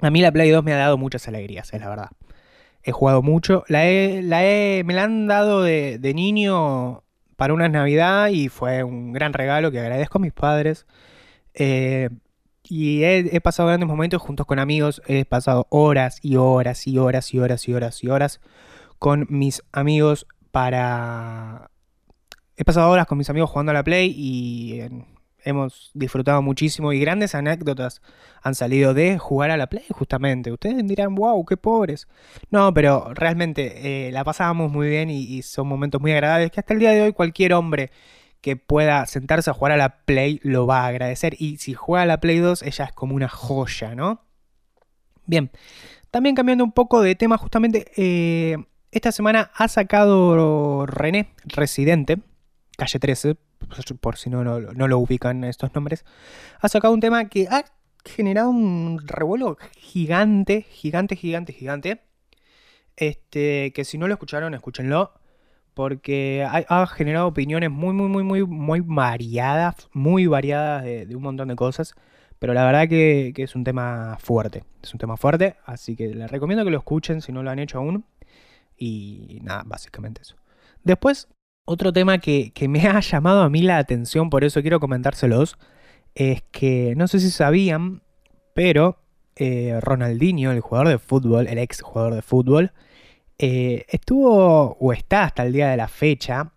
A 0.00 0.10
mí 0.10 0.20
la 0.20 0.32
Play 0.32 0.50
2 0.50 0.64
me 0.64 0.72
ha 0.72 0.78
dado 0.78 0.98
muchas 0.98 1.28
alegrías, 1.28 1.72
es 1.72 1.80
la 1.80 1.88
verdad. 1.88 2.10
He 2.82 2.90
jugado 2.90 3.22
mucho. 3.22 3.64
La 3.68 3.86
he, 3.86 4.22
la 4.22 4.44
he, 4.44 4.82
me 4.84 4.94
la 4.94 5.04
han 5.04 5.28
dado 5.28 5.62
de, 5.62 5.98
de 5.98 6.14
niño 6.14 7.04
para 7.36 7.54
una 7.54 7.68
Navidad 7.68 8.28
y 8.28 8.48
fue 8.48 8.82
un 8.82 9.12
gran 9.12 9.32
regalo 9.32 9.70
que 9.70 9.78
agradezco 9.78 10.18
a 10.18 10.22
mis 10.22 10.32
padres. 10.32 10.86
Eh, 11.54 12.08
y 12.64 13.04
he, 13.04 13.36
he, 13.36 13.40
pasado 13.40 13.68
grandes 13.68 13.88
momentos 13.88 14.22
juntos 14.22 14.46
con 14.46 14.58
amigos. 14.58 15.02
He 15.06 15.24
pasado 15.24 15.66
horas 15.70 16.18
y 16.22 16.36
horas 16.36 16.86
y 16.86 16.98
horas 16.98 17.32
y 17.34 17.38
horas 17.38 17.68
y 17.68 17.74
horas 17.74 18.02
y 18.02 18.08
horas 18.08 18.40
con 18.98 19.26
mis 19.28 19.62
amigos 19.72 20.26
para... 20.50 21.71
He 22.56 22.64
pasado 22.64 22.90
horas 22.90 23.06
con 23.06 23.18
mis 23.18 23.30
amigos 23.30 23.50
jugando 23.50 23.70
a 23.70 23.74
la 23.74 23.84
Play 23.84 24.12
y 24.14 24.82
hemos 25.44 25.90
disfrutado 25.94 26.42
muchísimo 26.42 26.92
y 26.92 27.00
grandes 27.00 27.34
anécdotas 27.34 28.02
han 28.42 28.54
salido 28.54 28.94
de 28.94 29.18
jugar 29.18 29.50
a 29.50 29.56
la 29.56 29.68
Play, 29.68 29.84
justamente. 29.90 30.52
Ustedes 30.52 30.86
dirán, 30.86 31.14
wow, 31.14 31.44
qué 31.44 31.56
pobres. 31.56 32.08
No, 32.50 32.72
pero 32.74 33.12
realmente 33.14 34.08
eh, 34.08 34.12
la 34.12 34.24
pasábamos 34.24 34.70
muy 34.70 34.88
bien 34.88 35.10
y, 35.10 35.42
son 35.42 35.66
momentos 35.66 36.00
muy 36.00 36.12
agradables 36.12 36.50
que 36.50 36.60
hasta 36.60 36.74
el 36.74 36.80
día 36.80 36.90
de 36.90 37.02
hoy 37.02 37.12
cualquier 37.12 37.54
hombre 37.54 37.90
que 38.40 38.56
pueda 38.56 39.06
sentarse 39.06 39.50
a 39.50 39.54
jugar 39.54 39.72
a 39.72 39.76
la 39.76 40.04
Play 40.04 40.40
lo 40.42 40.66
va 40.66 40.82
a 40.82 40.88
agradecer. 40.88 41.34
Y 41.38 41.58
si 41.58 41.74
juega 41.74 42.02
a 42.02 42.06
la 42.06 42.20
Play 42.20 42.38
2, 42.38 42.62
ella 42.62 42.84
es 42.86 42.92
como 42.92 43.14
una 43.14 43.28
joya, 43.28 43.94
¿no? 43.94 44.24
Bien, 45.26 45.50
también 46.10 46.34
cambiando 46.34 46.64
un 46.64 46.72
poco 46.72 47.00
de 47.00 47.14
tema, 47.14 47.38
justamente 47.38 47.92
eh, 47.96 48.56
esta 48.90 49.12
semana 49.12 49.50
ha 49.54 49.68
sacado 49.68 50.84
René, 50.86 51.28
Residente, 51.44 52.18
calle 52.82 52.98
13, 52.98 53.36
por 54.00 54.16
si 54.16 54.28
no, 54.28 54.42
no, 54.42 54.88
lo 54.88 54.98
ubican 54.98 55.44
estos 55.44 55.72
nombres, 55.74 56.04
ha 56.60 56.68
sacado 56.68 56.92
un 56.92 57.00
tema 57.00 57.28
que 57.28 57.46
ha 57.48 57.64
generado 58.04 58.50
un 58.50 59.00
revuelo 59.06 59.56
gigante, 59.76 60.62
gigante, 60.62 61.14
gigante, 61.14 61.52
gigante. 61.52 62.02
Este, 62.96 63.72
que 63.72 63.84
si 63.84 63.98
no 63.98 64.08
lo 64.08 64.14
escucharon, 64.14 64.54
escúchenlo. 64.54 65.12
Porque 65.74 66.46
ha, 66.46 66.86
generado 66.86 67.28
opiniones 67.28 67.70
muy, 67.70 67.94
muy, 67.94 68.08
muy, 68.08 68.24
muy, 68.24 68.44
muy 68.44 68.80
variadas, 68.80 69.88
muy 69.92 70.26
variadas 70.26 70.84
de, 70.84 71.16
un 71.16 71.22
montón 71.22 71.48
de 71.48 71.56
cosas. 71.56 71.94
Pero 72.38 72.52
la 72.52 72.66
verdad 72.66 72.88
que, 72.88 73.32
que, 73.34 73.44
es 73.44 73.54
un 73.54 73.64
tema 73.64 74.18
fuerte. 74.20 74.64
Es 74.82 74.92
un 74.92 74.98
tema 74.98 75.16
fuerte. 75.16 75.56
Así 75.64 75.96
que 75.96 76.08
les 76.08 76.30
recomiendo 76.30 76.64
que 76.64 76.70
lo 76.70 76.78
escuchen 76.78 77.22
si 77.22 77.32
no 77.32 77.42
lo 77.42 77.50
han 77.50 77.58
hecho 77.60 77.78
aún. 77.78 78.04
Y 78.76 79.38
nada, 79.42 79.62
básicamente 79.64 80.22
eso. 80.22 80.36
Después 80.82 81.28
otro 81.64 81.92
tema 81.92 82.18
que, 82.18 82.52
me 82.68 82.80
ha 82.88 83.00
llamado 83.00 83.42
a 83.42 83.50
mí 83.50 83.62
la 83.62 83.78
atención, 83.78 84.30
por 84.30 84.44
eso 84.44 84.62
quiero 84.62 84.80
comentárselos, 84.80 85.58
es 86.14 86.42
que 86.50 86.94
no 86.96 87.08
sé 87.08 87.20
si 87.20 87.30
sabían, 87.30 88.02
pero 88.54 88.98
eh, 89.36 89.78
Ronaldinho, 89.80 90.52
el 90.52 90.60
jugador 90.60 90.88
de 90.88 90.98
fútbol, 90.98 91.46
el 91.46 91.58
ex 91.58 91.80
jugador 91.80 92.14
de 92.14 92.22
fútbol, 92.22 92.72
eh, 93.38 93.86
estuvo 93.88 94.76
o 94.78 94.92
está 94.92 95.24
hasta 95.24 95.42
el 95.44 95.52
día 95.52 95.70
de 95.70 95.76
la 95.76 95.88
fecha, 95.88 96.52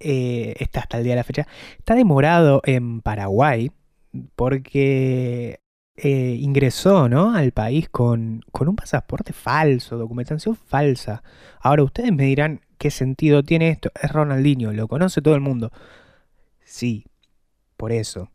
eh, 0.00 0.54
está 0.58 0.80
hasta 0.80 0.98
el 0.98 1.04
día 1.04 1.12
de 1.12 1.18
la 1.18 1.24
fecha, 1.24 1.46
está 1.78 1.94
demorado 1.94 2.62
en 2.64 3.00
Paraguay 3.02 3.70
porque 4.36 5.60
ingresó 5.96 7.08
¿no? 7.08 7.34
al 7.34 7.52
país 7.52 7.88
con, 7.88 8.42
con 8.50 8.68
un 8.68 8.74
pasaporte 8.74 9.32
falso, 9.32 9.96
documentación 9.96 10.56
falsa. 10.56 11.22
Ahora 11.60 11.84
ustedes 11.84 12.12
me 12.12 12.24
dirán, 12.24 12.63
¿Qué 12.78 12.90
sentido 12.90 13.42
tiene 13.42 13.70
esto? 13.70 13.90
Es 14.00 14.12
Ronaldinho, 14.12 14.72
lo 14.72 14.88
conoce 14.88 15.22
todo 15.22 15.34
el 15.34 15.40
mundo. 15.40 15.72
Sí, 16.64 17.06
por 17.76 17.92
eso. 17.92 18.30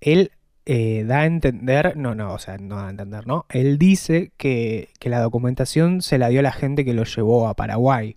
Él 0.00 0.32
eh, 0.66 1.04
da 1.04 1.20
a 1.20 1.26
entender, 1.26 1.96
no, 1.96 2.14
no, 2.14 2.34
o 2.34 2.38
sea, 2.38 2.58
no 2.58 2.76
da 2.76 2.88
a 2.88 2.90
entender, 2.90 3.26
¿no? 3.26 3.46
Él 3.48 3.78
dice 3.78 4.32
que, 4.36 4.90
la 5.02 5.20
documentación 5.20 6.02
se 6.02 6.18
la 6.18 6.28
dio 6.28 6.40
a 6.40 6.42
la 6.44 6.52
gente 6.52 6.84
que 6.84 6.94
lo 6.94 7.04
llevó 7.04 7.48
a 7.48 7.54
Paraguay. 7.54 8.16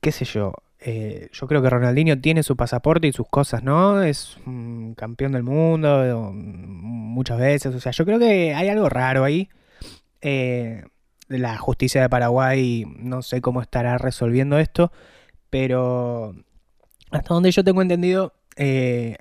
¿Qué 0.00 0.12
sé 0.12 0.24
yo? 0.24 0.54
Eh, 0.78 1.28
yo 1.32 1.46
creo 1.46 1.60
que 1.60 1.68
Ronaldinho 1.68 2.18
tiene 2.20 2.42
su 2.42 2.56
pasaporte 2.56 3.06
y 3.06 3.12
sus 3.12 3.28
cosas, 3.28 3.62
¿no? 3.62 4.02
Es 4.02 4.38
campeón 4.96 5.32
del 5.32 5.42
mundo 5.42 6.32
muchas 6.32 7.38
veces, 7.38 7.74
o 7.74 7.80
sea, 7.80 7.92
yo 7.92 8.04
creo 8.06 8.18
que 8.18 8.54
hay 8.54 8.68
algo 8.68 8.88
raro 8.88 9.24
ahí. 9.24 9.50
Eh, 10.22 10.84
la 11.38 11.56
justicia 11.56 12.02
de 12.02 12.08
Paraguay 12.08 12.84
no 12.98 13.22
sé 13.22 13.40
cómo 13.40 13.62
estará 13.62 13.98
resolviendo 13.98 14.58
esto, 14.58 14.92
pero 15.48 16.34
hasta 17.10 17.34
donde 17.34 17.50
yo 17.52 17.64
tengo 17.64 17.82
entendido, 17.82 18.34
eh, 18.56 19.16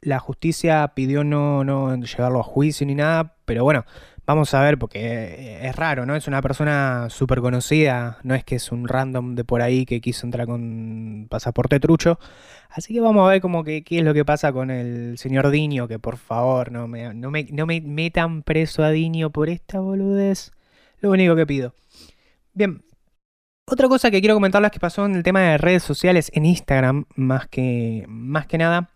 la 0.00 0.18
justicia 0.20 0.92
pidió 0.94 1.24
no, 1.24 1.64
no 1.64 1.96
llevarlo 1.96 2.40
a 2.40 2.44
juicio 2.44 2.86
ni 2.86 2.94
nada, 2.94 3.36
pero 3.44 3.64
bueno, 3.64 3.84
vamos 4.26 4.54
a 4.54 4.62
ver 4.62 4.78
porque 4.78 5.00
eh, 5.00 5.66
es 5.66 5.76
raro, 5.76 6.06
¿no? 6.06 6.14
Es 6.14 6.28
una 6.28 6.40
persona 6.42 7.08
súper 7.10 7.40
conocida, 7.40 8.18
no 8.22 8.34
es 8.34 8.44
que 8.44 8.56
es 8.56 8.70
un 8.72 8.86
random 8.88 9.34
de 9.34 9.44
por 9.44 9.62
ahí 9.62 9.86
que 9.86 10.00
quiso 10.00 10.26
entrar 10.26 10.46
con 10.46 11.26
pasaporte 11.28 11.80
trucho. 11.80 12.18
Así 12.70 12.94
que 12.94 13.00
vamos 13.00 13.26
a 13.26 13.30
ver 13.30 13.40
como 13.40 13.64
que 13.64 13.82
qué 13.84 13.98
es 13.98 14.04
lo 14.04 14.14
que 14.14 14.24
pasa 14.24 14.52
con 14.52 14.70
el 14.70 15.18
señor 15.18 15.50
Diño, 15.50 15.88
que 15.88 15.98
por 15.98 16.16
favor 16.16 16.72
no 16.72 16.88
me, 16.88 17.12
no 17.14 17.30
me, 17.30 17.44
no 17.44 17.66
me 17.66 17.80
metan 17.80 18.42
preso 18.42 18.82
a 18.84 18.90
Diño 18.90 19.30
por 19.30 19.48
esta 19.48 19.80
boludez. 19.80 20.52
Lo 21.04 21.10
único 21.10 21.36
que 21.36 21.46
pido. 21.46 21.74
Bien. 22.54 22.82
Otra 23.66 23.88
cosa 23.88 24.10
que 24.10 24.20
quiero 24.20 24.34
comentarles 24.36 24.70
que 24.70 24.80
pasó 24.80 25.04
en 25.04 25.14
el 25.14 25.22
tema 25.22 25.40
de 25.42 25.58
redes 25.58 25.82
sociales 25.82 26.30
en 26.32 26.46
Instagram, 26.46 27.04
más 27.14 27.46
que, 27.46 28.06
más 28.08 28.46
que 28.46 28.56
nada, 28.56 28.88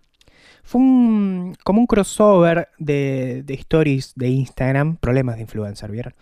fue 0.65 0.81
un, 0.81 1.55
como 1.65 1.81
un 1.81 1.87
crossover 1.87 2.71
de, 2.79 3.43
de 3.45 3.53
stories 3.53 4.15
de 4.17 4.29
Instagram, 4.29 4.97
problemas 4.97 5.37
de 5.37 5.43
influencer, 5.43 5.91
¿vieron? 5.91 6.15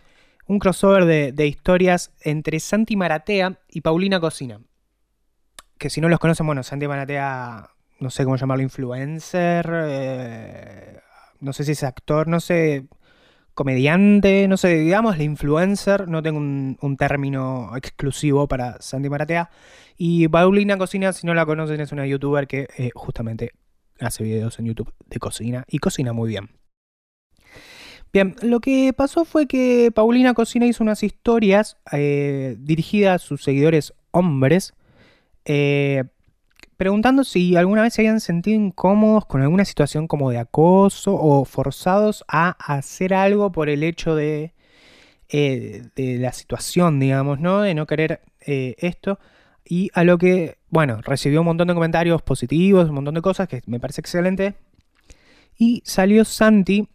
Un 0.49 0.59
crossover 0.59 1.05
de, 1.05 1.47
historias 1.47 2.11
entre 2.21 2.59
Santi 2.59 2.97
Maratea 2.97 3.61
y 3.69 3.83
Paulina 3.83 4.19
Cocina. 4.19 4.59
Que 5.79 5.89
si 5.89 6.01
no 6.01 6.09
los 6.09 6.19
conocen, 6.19 6.47
bueno, 6.47 6.65
Santi 6.65 6.89
Maratea, 6.89 7.71
no 8.01 8.11
sé 8.11 8.25
cómo 8.25 8.35
llamarlo, 8.35 8.65
influencer, 8.65 9.71
eh, 9.73 10.99
no 11.39 11.53
sé 11.53 11.63
si 11.63 11.73
es 11.73 11.85
actor, 11.85 12.27
no 12.27 12.41
sé, 12.41 12.89
comediante, 13.57 14.47
no 14.49 14.59
sé, 14.59 14.77
digamos, 14.77 15.17
la 15.17 15.25
influencer, 15.25 16.09
no 16.09 16.23
tengo 16.23 16.39
un, 16.39 16.97
término 16.99 17.75
exclusivo 17.75 18.47
para 18.47 18.77
Sandy 18.81 19.09
Maratea. 19.09 19.51
Y 19.97 20.29
Paulina 20.29 20.77
Cocina, 20.77 21.15
si 21.15 21.27
no 21.27 21.33
la 21.33 21.47
conocen, 21.47 21.81
es 21.81 21.91
una 21.91 22.07
youtuber 22.07 22.47
que 22.47 22.69
eh, 22.77 22.91
justamente 22.95 23.53
hace 23.99 24.23
videos 24.25 24.59
en 24.59 24.67
YouTube 24.67 24.93
de 25.07 25.19
cocina 25.19 25.65
y 25.69 25.79
cocina 25.79 26.13
muy 26.13 26.29
bien. 26.29 26.51
Bien, 28.13 28.37
lo 28.43 28.61
que 28.61 28.93
pasó 28.93 29.25
fue 29.25 29.47
que 29.47 29.91
Paulina 29.93 30.35
Cocina 30.35 30.67
hizo 30.67 30.85
unas 30.85 31.03
historias 31.03 31.79
eh, 31.93 32.57
dirigidas 32.59 33.23
a 33.23 33.27
sus 33.27 33.43
seguidores 33.43 33.95
hombres, 34.11 34.75
eh, 35.47 36.05
preguntando 36.77 37.25
si 37.25 37.57
alguna 37.57 37.83
vez 37.83 37.95
se 37.95 38.03
habían 38.03 38.21
sentido 38.21 38.61
incómodos 38.61 39.27
con 39.27 39.43
alguna 39.43 39.65
situación 39.65 40.07
como 40.09 40.31
de 40.31 40.39
acoso 40.39 41.15
o 41.15 41.45
forzados 41.45 42.25
a 42.29 42.51
hacer 42.51 43.15
algo 43.15 43.51
por 43.53 43.69
el 43.69 43.83
hecho 43.83 44.15
de, 44.15 44.53
eh, 45.29 45.89
de 45.95 46.19
la 46.19 46.33
situación, 46.33 47.01
digamos, 47.01 47.41
¿no? 47.41 47.63
De 47.63 47.75
no 47.75 47.87
querer 47.87 48.21
eh, 48.41 48.77
esto. 48.79 49.19
Y 49.65 49.91
a 49.95 50.05
lo 50.05 50.19
que, 50.19 50.59
bueno, 50.69 51.01
recibió 51.03 51.41
un 51.41 51.47
montón 51.47 51.69
de 51.69 51.75
comentarios 51.75 52.23
positivos, 52.23 52.89
un 52.89 52.97
montón 52.97 53.15
de 53.15 53.23
cosas 53.23 53.49
que 53.49 53.63
me 53.67 53.81
parece 53.81 54.01
excelente. 54.01 54.55
Y 55.59 55.83
salió 55.87 56.25
Santi, 56.25 56.89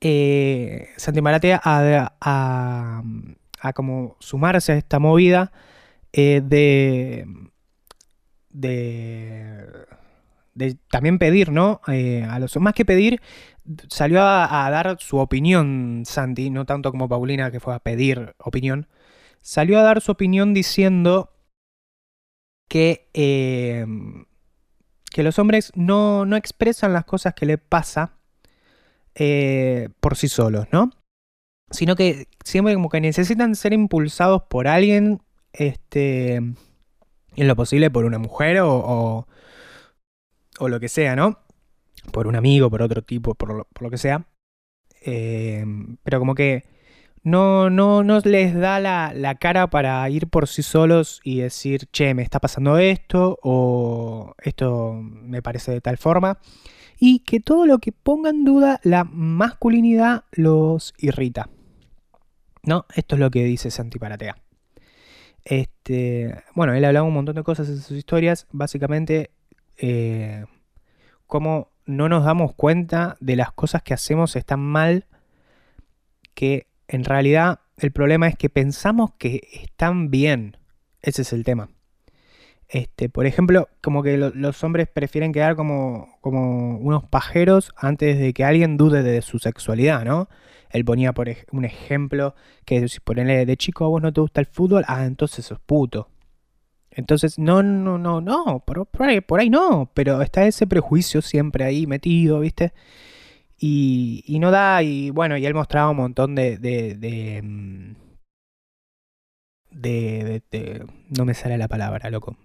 eh, 0.00 0.88
Santi 0.96 1.22
Maratea, 1.22 1.60
a, 1.64 2.14
a, 2.20 3.02
a, 3.60 3.72
como 3.72 4.16
sumarse 4.20 4.72
a 4.72 4.76
esta 4.76 4.98
movida 4.98 5.52
de 6.12 7.26
de, 8.56 9.86
también 10.90 11.18
pedir, 11.18 11.52
¿no? 11.52 11.80
Eh, 11.88 12.24
a 12.28 12.38
los, 12.38 12.56
más 12.56 12.74
que 12.74 12.84
pedir, 12.84 13.20
salió 13.88 14.22
a, 14.22 14.68
dar 14.70 14.96
su 15.00 15.18
opinión, 15.18 16.02
Santi, 16.06 16.50
no 16.50 16.64
tanto 16.64 16.90
como 16.90 17.08
Paulina 17.08 17.50
que 17.50 17.60
fue 17.60 17.74
a 17.74 17.80
pedir 17.80 18.34
opinión, 18.38 18.88
salió 19.40 19.78
a 19.78 19.82
dar 19.82 20.00
su 20.00 20.12
opinión 20.12 20.54
diciendo 20.54 21.32
que, 22.68 23.10
eh, 23.14 23.86
que 25.10 25.22
los 25.22 25.38
hombres 25.38 25.72
no, 25.74 26.24
no, 26.24 26.36
expresan 26.36 26.92
las 26.92 27.04
cosas 27.04 27.34
que 27.34 27.46
le 27.46 27.58
pasa 27.58 28.16
eh, 29.14 29.90
por 30.00 30.16
sí 30.16 30.28
solos, 30.28 30.66
¿no? 30.72 30.90
Sino 31.70 31.96
que 31.96 32.28
siempre 32.44 32.74
como 32.74 32.88
que 32.88 33.00
necesitan 33.00 33.54
ser 33.56 33.72
impulsados 33.72 34.42
por 34.48 34.68
alguien, 34.68 35.20
este 35.52 36.40
en 37.36 37.48
lo 37.48 37.56
posible 37.56 37.90
por 37.90 38.04
una 38.04 38.18
mujer 38.18 38.60
o, 38.60 39.26
o, 40.58 40.68
lo 40.68 40.80
que 40.80 40.88
sea, 40.88 41.14
¿no? 41.14 41.38
Por 42.12 42.26
un 42.26 42.36
amigo, 42.36 42.70
por 42.70 42.82
otro 42.82 43.02
tipo, 43.02 43.34
por 43.34 43.66
lo, 43.80 43.90
que 43.90 43.98
sea. 43.98 44.26
Em, 45.02 45.98
pero 46.02 46.18
como 46.18 46.34
que 46.34 46.64
no, 47.22 47.70
no, 47.70 48.02
no 48.02 48.20
les 48.20 48.54
da 48.54 48.80
la, 48.80 49.12
la, 49.14 49.34
cara 49.34 49.68
para 49.68 50.08
ir 50.08 50.28
por 50.28 50.48
sí 50.48 50.62
solos 50.62 51.20
y 51.24 51.40
decir, 51.40 51.86
che, 51.92 52.14
me 52.14 52.22
está 52.22 52.40
pasando 52.40 52.78
esto 52.78 53.38
o 53.42 54.34
esto 54.42 54.92
me 54.94 55.42
parece 55.42 55.72
de 55.72 55.80
tal 55.80 55.98
forma. 55.98 56.38
Y 56.98 57.20
que 57.20 57.40
todo 57.40 57.66
lo 57.66 57.78
que 57.78 57.92
ponga 57.92 58.30
en 58.30 58.44
duda 58.44 58.80
la 58.82 59.04
masculinidad 59.04 60.24
los 60.32 60.94
irrita. 60.98 61.50
¿No? 62.62 62.86
Esto 62.94 63.16
es 63.16 63.20
lo 63.20 63.30
que 63.30 63.44
dice 63.44 63.70
Santi 63.70 63.98
Paratea. 63.98 64.45
Este, 65.46 66.42
bueno, 66.56 66.74
él 66.74 66.84
hablaba 66.84 67.06
un 67.06 67.14
montón 67.14 67.36
de 67.36 67.44
cosas 67.44 67.68
en 67.68 67.78
sus 67.78 67.96
historias, 67.96 68.48
básicamente 68.50 69.30
eh, 69.78 70.44
cómo 71.28 71.70
no 71.84 72.08
nos 72.08 72.24
damos 72.24 72.52
cuenta 72.52 73.16
de 73.20 73.36
las 73.36 73.52
cosas 73.52 73.84
que 73.84 73.94
hacemos 73.94 74.34
están 74.34 74.58
mal, 74.58 75.06
que 76.34 76.66
en 76.88 77.04
realidad 77.04 77.60
el 77.76 77.92
problema 77.92 78.26
es 78.26 78.36
que 78.36 78.50
pensamos 78.50 79.12
que 79.18 79.46
están 79.52 80.10
bien, 80.10 80.56
ese 81.00 81.22
es 81.22 81.32
el 81.32 81.44
tema. 81.44 81.68
Este, 82.68 83.08
por 83.08 83.26
ejemplo, 83.26 83.68
como 83.80 84.02
que 84.02 84.16
lo- 84.16 84.30
los 84.30 84.62
hombres 84.64 84.88
prefieren 84.88 85.32
quedar 85.32 85.54
como, 85.56 86.18
como 86.20 86.78
unos 86.78 87.04
pajeros 87.04 87.72
antes 87.76 88.18
de 88.18 88.32
que 88.34 88.44
alguien 88.44 88.76
dude 88.76 89.02
de 89.02 89.22
su 89.22 89.38
sexualidad, 89.38 90.04
¿no? 90.04 90.28
Él 90.70 90.84
ponía 90.84 91.12
por 91.12 91.28
ej- 91.28 91.46
un 91.52 91.64
ejemplo 91.64 92.34
que 92.64 92.88
si 92.88 92.98
ponele 93.00 93.46
de 93.46 93.56
chico 93.56 93.84
a 93.84 93.88
vos 93.88 94.02
no 94.02 94.12
te 94.12 94.20
gusta 94.20 94.40
el 94.40 94.46
fútbol, 94.46 94.84
ah, 94.88 95.04
entonces 95.06 95.44
sos 95.46 95.60
puto. 95.60 96.08
Entonces, 96.90 97.38
no, 97.38 97.62
no, 97.62 97.98
no, 97.98 98.20
no, 98.22 98.62
por, 98.66 98.86
por 98.86 99.02
ahí, 99.08 99.20
por 99.20 99.40
ahí 99.40 99.50
no, 99.50 99.90
pero 99.94 100.22
está 100.22 100.46
ese 100.46 100.66
prejuicio 100.66 101.22
siempre 101.22 101.64
ahí 101.64 101.86
metido, 101.86 102.40
¿viste? 102.40 102.72
Y, 103.58 104.24
y 104.26 104.38
no 104.40 104.50
da, 104.50 104.82
y 104.82 105.10
bueno, 105.10 105.36
y 105.38 105.46
él 105.46 105.54
mostraba 105.54 105.90
un 105.90 105.98
montón 105.98 106.34
de, 106.36 106.58
de, 106.58 106.94
de, 106.96 107.42
mm, 107.42 107.94
de, 109.70 110.42
de- 110.50 110.58
de- 110.58 110.86
no 111.16 111.24
me 111.24 111.34
sale 111.34 111.58
la 111.58 111.68
palabra, 111.68 112.10
loco. 112.10 112.36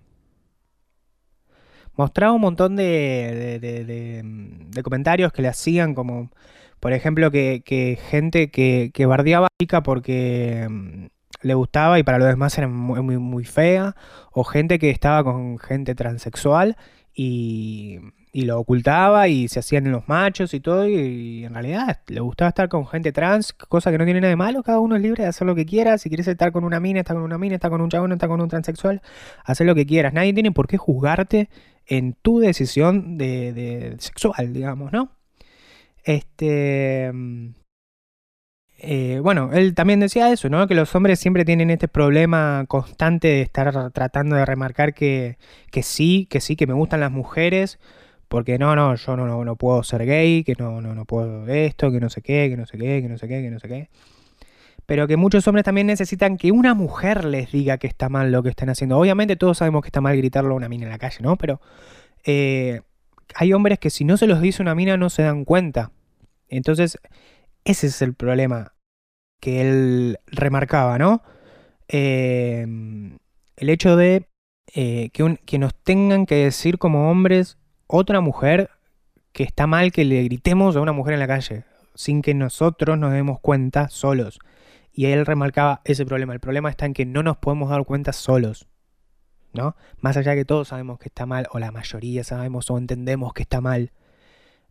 Mostraba 2.01 2.34
un 2.34 2.41
montón 2.41 2.74
mm, 2.74 2.77
de 2.77 4.81
comentarios 4.84 5.31
que 5.31 5.43
le 5.43 5.50
hacían, 5.50 5.93
como 5.93 6.31
por 6.79 6.93
ejemplo 6.93 7.29
que, 7.29 8.00
gente 8.10 8.50
que, 8.50 8.89
que 8.91 9.05
bardeaba 9.05 9.46
a 9.46 9.50
chica 9.62 9.84
porque 9.84 10.67
mm, 10.67 11.05
le 11.43 11.53
gustaba 11.53 12.00
y 12.00 12.03
para 12.03 12.17
los 12.17 12.27
demás 12.27 12.58
era 12.58 12.67
muy, 12.67 13.20
muy 13.20 13.46
fea, 13.46 13.96
o 14.31 14.43
gente 14.43 14.79
que 14.79 14.89
estaba 14.89 15.24
con 15.24 15.60
gente 15.60 15.93
transexual 15.93 16.75
y, 17.13 18.00
y 18.33 18.43
lo 18.43 18.59
ocultaba 18.59 19.27
y 19.27 19.47
se 19.47 19.59
hacían 19.59 19.91
los 19.91 20.07
machos 20.07 20.53
y 20.53 20.59
todo, 20.61 20.88
y, 20.88 21.43
en 21.43 21.53
realidad 21.53 22.00
le 22.07 22.21
gustaba 22.21 22.50
estar 22.50 22.69
con 22.69 22.88
gente 22.88 23.11
trans, 23.11 23.53
cosa 23.53 23.91
que 23.91 23.97
no 23.97 24.05
tiene 24.05 24.21
nada 24.21 24.29
de 24.29 24.35
malo, 24.38 24.63
cada 24.63 24.79
uno 24.79 24.95
es 24.95 25.01
libre 25.01 25.23
de 25.23 25.29
hacer 25.29 25.45
lo 25.45 25.55
que 25.55 25.65
quiera, 25.65 25.97
si 25.97 26.09
quieres 26.09 26.27
estar 26.27 26.51
con 26.51 26.63
una 26.63 26.79
mina, 26.79 27.01
está 27.01 27.13
con 27.13 27.23
una 27.23 27.38
mina, 27.38 27.55
está 27.55 27.69
con 27.69 27.81
un 27.81 27.89
chabón, 27.89 28.13
está 28.13 28.27
con 28.27 28.41
un 28.41 28.47
transexual, 28.47 29.01
hacer 29.43 29.67
lo 29.67 29.75
que 29.75 29.85
quieras, 29.85 30.13
nadie 30.13 30.33
tiene 30.33 30.51
por 30.51 30.67
qué 30.67 30.77
juzgarte 30.77 31.50
en 31.85 32.13
tu 32.13 32.39
decisión 32.39 33.17
de, 33.17 33.51
de 33.53 33.95
sexual, 34.00 34.53
digamos, 34.53 34.91
¿no? 34.93 35.11
Este... 36.03 37.11
eh, 38.77 39.19
bueno, 39.21 39.51
él 39.53 39.75
también 39.75 40.00
decía 40.00 40.31
eso, 40.31 40.50
¿no? 40.50 40.67
Que 40.67 40.73
los 40.75 40.95
hombres 40.95 41.19
siempre 41.19 41.45
tienen 41.45 41.69
este 41.69 41.88
problema 41.88 42.65
constante 42.67 43.27
de 43.27 43.41
estar 43.41 43.91
tratando 43.91 44.35
de 44.35 44.45
remarcar 44.45 44.93
que, 44.93 45.38
que 45.71 45.83
sí, 45.83 46.27
que 46.29 46.39
sí, 46.41 46.55
que 46.55 46.65
me 46.67 46.73
gustan 46.73 47.01
las 47.01 47.11
mujeres, 47.11 47.77
porque 48.31 48.57
no, 48.57 48.77
no, 48.77 48.95
yo 48.95 49.17
no, 49.17 49.43
no, 49.43 49.55
puedo 49.57 49.83
ser 49.83 50.05
gay, 50.05 50.45
que 50.45 50.55
no, 50.57 50.79
no, 50.79 50.95
no 50.95 51.03
puedo 51.03 51.45
esto, 51.50 51.91
que 51.91 52.00
no 52.00 52.09
sé 52.09 52.21
qué, 52.21 52.47
que 52.50 52.55
no 52.55 52.65
sé 52.65 52.77
qué, 52.77 53.01
que 53.01 53.09
no 53.09 53.17
sé 53.17 53.27
qué, 53.27 53.41
que 53.41 53.51
no 53.51 53.59
sé 53.59 53.67
qué. 53.67 53.89
Pero 54.85 55.05
que 55.05 55.17
muchos 55.17 55.45
hombres 55.50 55.65
también 55.65 55.88
necesitan 55.88 56.38
que 56.38 56.53
una 56.53 56.73
mujer 56.73 57.25
les 57.25 57.51
diga 57.51 57.77
que 57.77 57.88
está 57.88 58.07
mal 58.07 58.31
lo 58.31 58.41
que 58.41 58.47
están 58.47 58.69
haciendo. 58.69 58.97
Obviamente 58.97 59.35
todos 59.35 59.57
sabemos 59.57 59.81
que 59.81 59.89
está 59.89 60.00
mal 60.00 60.15
gritarlo 60.15 60.53
a 60.53 60.55
una 60.55 60.69
mina 60.69 60.85
en 60.85 60.91
la 60.91 60.97
calle, 60.97 61.17
¿no? 61.19 61.35
Pero 61.35 61.59
eh, 62.23 62.79
hay 63.35 63.51
hombres 63.51 63.79
que 63.79 63.89
si 63.89 64.05
no 64.05 64.15
se 64.15 64.27
los 64.27 64.39
dice 64.39 64.61
una 64.61 64.75
mina 64.75 64.95
no 64.95 65.09
se 65.09 65.23
dan 65.23 65.43
cuenta. 65.43 65.91
Entonces, 66.47 67.00
ese 67.65 67.88
es 67.88 68.01
el 68.01 68.13
problema 68.13 68.75
que 69.41 69.59
él 69.59 70.19
remarcaba, 70.27 70.97
¿no? 70.97 71.21
Eh, 71.89 72.65
el 73.57 73.69
hecho 73.69 73.97
de 73.97 74.25
eh, 74.73 75.09
que 75.09 75.59
nos 75.59 75.75
tengan 75.75 76.25
que 76.25 76.35
decir 76.35 76.77
como 76.77 77.11
hombres 77.11 77.57
otra 77.91 78.21
mujer 78.21 78.69
que 79.31 79.43
está 79.43 79.67
mal 79.67 79.91
que 79.91 80.05
le 80.05 80.24
gritemos 80.24 80.75
a 80.75 80.81
una 80.81 80.91
mujer 80.91 81.13
en 81.13 81.19
la 81.19 81.27
calle, 81.27 81.63
sin 81.95 82.21
que 82.21 82.33
nosotros 82.33 82.98
nos 82.98 83.12
demos 83.13 83.39
cuenta 83.39 83.89
solos. 83.89 84.39
Y 84.93 85.05
él 85.05 85.25
remarcaba 85.25 85.81
ese 85.86 86.05
problema. 86.05 86.33
El 86.33 86.39
problema 86.39 86.69
está 86.69 86.86
en 86.86 86.93
que 86.93 87.05
no 87.05 87.24
nos 87.24 87.38
podemos 87.38 87.69
dar 87.69 87.86
cuenta 87.86 88.12
solos, 88.12 88.67
¿no? 89.53 89.75
Más 90.00 90.17
allá 90.17 90.31
de 90.31 90.38
que 90.38 90.45
todos 90.45 90.69
sabemos 90.69 91.00
que 91.00 91.07
está 91.10 91.25
mal, 91.25 91.48
o 91.51 91.60
la 91.60 91.71
mayoría 91.71 92.24
sabemos 92.24 92.69
o 92.69 92.77
entendemos 92.77 93.33
que 93.33 93.43
está 93.43 93.62
mal 93.62 93.91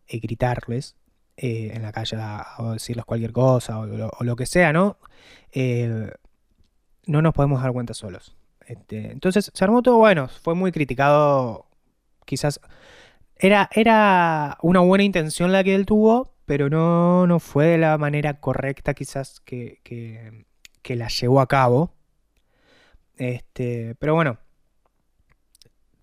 eh, 0.07 0.19
gritarles 0.19 0.95
eh, 1.37 1.71
en 1.73 1.81
la 1.81 1.91
calle 1.91 2.17
o 2.59 2.73
decirles 2.73 3.05
cualquier 3.05 3.31
cosa 3.31 3.79
o, 3.79 3.85
lo- 3.87 4.11
o 4.19 4.23
lo 4.23 4.35
que 4.35 4.45
sea, 4.45 4.73
¿no? 4.73 4.97
Eh, 5.51 6.11
no 7.07 7.21
nos 7.21 7.33
podemos 7.33 7.61
dar 7.61 7.71
cuenta 7.71 7.93
solos. 7.93 8.35
Este, 8.67 9.11
entonces 9.11 9.51
se 9.53 9.63
armó 9.63 9.81
todo 9.81 9.97
bueno, 9.97 10.27
fue 10.27 10.53
muy 10.53 10.71
criticado, 10.71 11.65
quizás 12.25 12.59
era, 13.41 13.69
era 13.73 14.57
una 14.61 14.79
buena 14.81 15.03
intención 15.03 15.51
la 15.51 15.63
que 15.63 15.75
él 15.75 15.85
tuvo, 15.85 16.33
pero 16.45 16.69
no, 16.69 17.27
no 17.27 17.39
fue 17.39 17.65
de 17.67 17.77
la 17.77 17.97
manera 17.97 18.39
correcta 18.39 18.93
quizás 18.93 19.39
que, 19.41 19.79
que, 19.83 20.45
que 20.81 20.95
la 20.95 21.07
llevó 21.07 21.41
a 21.41 21.47
cabo. 21.47 21.93
Este, 23.17 23.95
pero 23.99 24.15
bueno, 24.15 24.37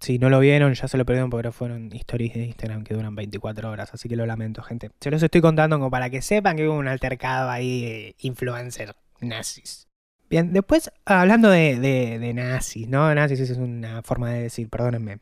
si 0.01 0.19
no 0.19 0.31
lo 0.31 0.39
vieron, 0.39 0.75
ya 0.75 0.87
se 0.87 0.97
lo 0.97 1.05
perdieron 1.05 1.31
porque 1.31 1.51
fueron 1.51 1.91
stories 1.93 2.35
de 2.35 2.45
Instagram 2.45 2.85
que 2.85 2.95
duran 2.95 3.17
24 3.17 3.71
horas, 3.71 3.93
así 3.93 4.09
que 4.09 4.15
lo 4.17 4.27
lamento, 4.27 4.63
gente. 4.63 4.91
Se 5.01 5.11
los 5.11 5.23
estoy 5.23 5.41
contando 5.41 5.77
como 5.77 5.91
para 5.91 6.09
que 6.11 6.23
sepan 6.23 6.57
que 6.57 6.69
hubo 6.69 6.79
un 6.79 6.87
altercado 6.87 7.51
ahí 7.51 7.83
de 7.83 8.17
influencer 8.21 8.95
nazis. 9.21 9.89
Bien, 10.31 10.53
después 10.53 10.93
hablando 11.07 11.49
de, 11.51 11.79
de- 11.81 12.19
de 12.19 12.35
nazis, 12.35 12.87
¿no? 12.89 13.13
Nazis 13.15 13.41
es 13.41 13.57
una 13.57 14.03
forma 14.03 14.31
de 14.31 14.43
decir, 14.43 14.69
perdónenme. 14.69 15.19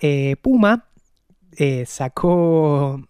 Eh, 0.00 0.36
Puma 0.42 0.86
eh, 1.56 1.84
sacó. 1.86 3.06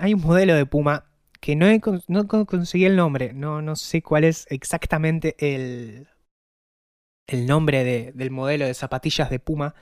hay 0.00 0.14
un 0.14 0.20
modelo 0.22 0.54
de 0.54 0.66
Puma 0.66 1.04
que 1.40 1.56
no, 1.56 1.66
no 2.08 2.28
con- 2.28 2.44
conseguí 2.44 2.84
el 2.84 2.96
nombre, 2.96 3.32
no, 3.32 3.62
no 3.62 3.74
sé 3.76 4.02
cuál 4.02 4.24
es 4.24 4.46
exactamente 4.50 5.34
el, 5.38 6.06
el 7.26 7.46
nombre 7.46 7.84
de- 7.84 8.12
del 8.12 8.30
modelo 8.30 8.66
de 8.66 8.74
zapatillas 8.74 9.30
de 9.30 9.38
Puma, 9.38 9.74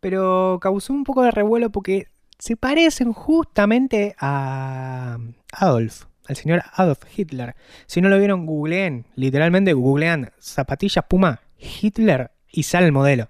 pero 0.00 0.58
causó 0.60 0.92
un 0.92 1.04
poco 1.04 1.22
de 1.22 1.30
revuelo 1.30 1.70
porque 1.70 2.08
se 2.38 2.56
parecen 2.56 3.12
justamente 3.12 4.14
a 4.18 5.18
Adolf, 5.52 6.04
al 6.28 6.36
señor 6.36 6.62
Adolf 6.74 7.02
Hitler. 7.16 7.56
Si 7.86 8.00
no 8.00 8.08
lo 8.08 8.18
vieron, 8.18 8.46
googleen, 8.46 9.06
literalmente 9.16 9.72
googlean 9.72 10.32
zapatillas 10.38 11.04
Puma 11.08 11.40
Hitler 11.58 12.30
y 12.50 12.62
sale 12.64 12.86
el 12.86 12.92
modelo. 12.92 13.28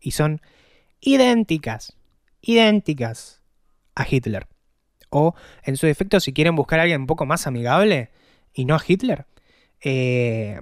Y 0.00 0.12
son 0.12 0.40
idénticas, 1.00 1.96
idénticas 2.40 3.42
a 3.94 4.06
Hitler. 4.08 4.46
O, 5.10 5.34
en 5.64 5.76
su 5.76 5.86
defecto, 5.86 6.20
si 6.20 6.32
quieren 6.32 6.54
buscar 6.54 6.78
a 6.78 6.82
alguien 6.82 7.02
un 7.02 7.06
poco 7.06 7.26
más 7.26 7.46
amigable 7.46 8.10
y 8.54 8.64
no 8.64 8.74
a 8.76 8.82
Hitler, 8.86 9.26
eh, 9.82 10.60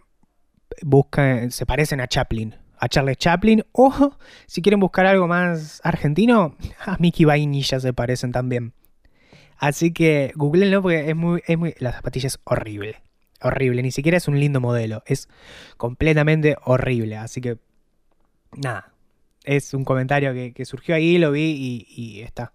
se 1.50 1.66
parecen 1.66 2.00
a 2.00 2.06
Chaplin, 2.06 2.54
a 2.78 2.88
Charles 2.88 3.18
Chaplin. 3.18 3.64
O, 3.72 4.16
si 4.46 4.62
quieren 4.62 4.80
buscar 4.80 5.06
algo 5.06 5.26
más 5.26 5.80
argentino, 5.84 6.56
a 6.84 6.96
Mickey 6.98 7.24
Vainilla 7.24 7.80
se 7.80 7.92
parecen 7.92 8.32
también. 8.32 8.72
Así 9.58 9.92
que 9.92 10.32
googleenlo 10.36 10.82
porque 10.82 11.10
es 11.10 11.16
muy, 11.16 11.42
es 11.46 11.58
muy. 11.58 11.74
La 11.78 11.92
zapatilla 11.92 12.28
es 12.28 12.38
horrible. 12.44 13.02
Horrible. 13.40 13.82
Ni 13.82 13.90
siquiera 13.90 14.16
es 14.16 14.28
un 14.28 14.38
lindo 14.38 14.60
modelo. 14.60 15.02
Es 15.06 15.28
completamente 15.76 16.56
horrible. 16.64 17.16
Así 17.16 17.40
que. 17.40 17.58
Nada. 18.56 18.92
Es 19.48 19.72
un 19.72 19.82
comentario 19.82 20.34
que, 20.34 20.64
surgió 20.66 20.94
ahí, 20.94 21.16
lo 21.16 21.32
vi 21.32 21.87
y, 21.88 22.20
está. 22.20 22.52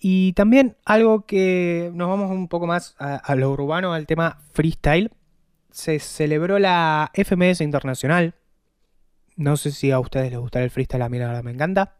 Y 0.00 0.32
también 0.32 0.78
algo 0.86 1.26
que 1.26 1.90
nos 1.92 2.08
vamos 2.08 2.30
un 2.30 2.48
poco 2.48 2.66
más 2.66 2.96
a, 2.98 3.34
lo 3.34 3.50
urbano, 3.50 3.92
al 3.92 4.06
tema 4.06 4.38
freestyle. 4.54 5.10
Se 5.70 5.98
celebró 5.98 6.58
la 6.58 7.12
FMS 7.12 7.60
Internacional. 7.60 8.36
No 9.36 9.58
sé 9.58 9.70
si 9.70 9.90
a 9.90 10.00
ustedes 10.00 10.30
les 10.30 10.40
gusta 10.40 10.62
el 10.62 10.70
freestyle, 10.70 11.02
a 11.02 11.10
mí 11.10 11.18
la 11.18 11.26
verdad 11.26 11.42
me 11.42 11.50
encanta. 11.50 11.98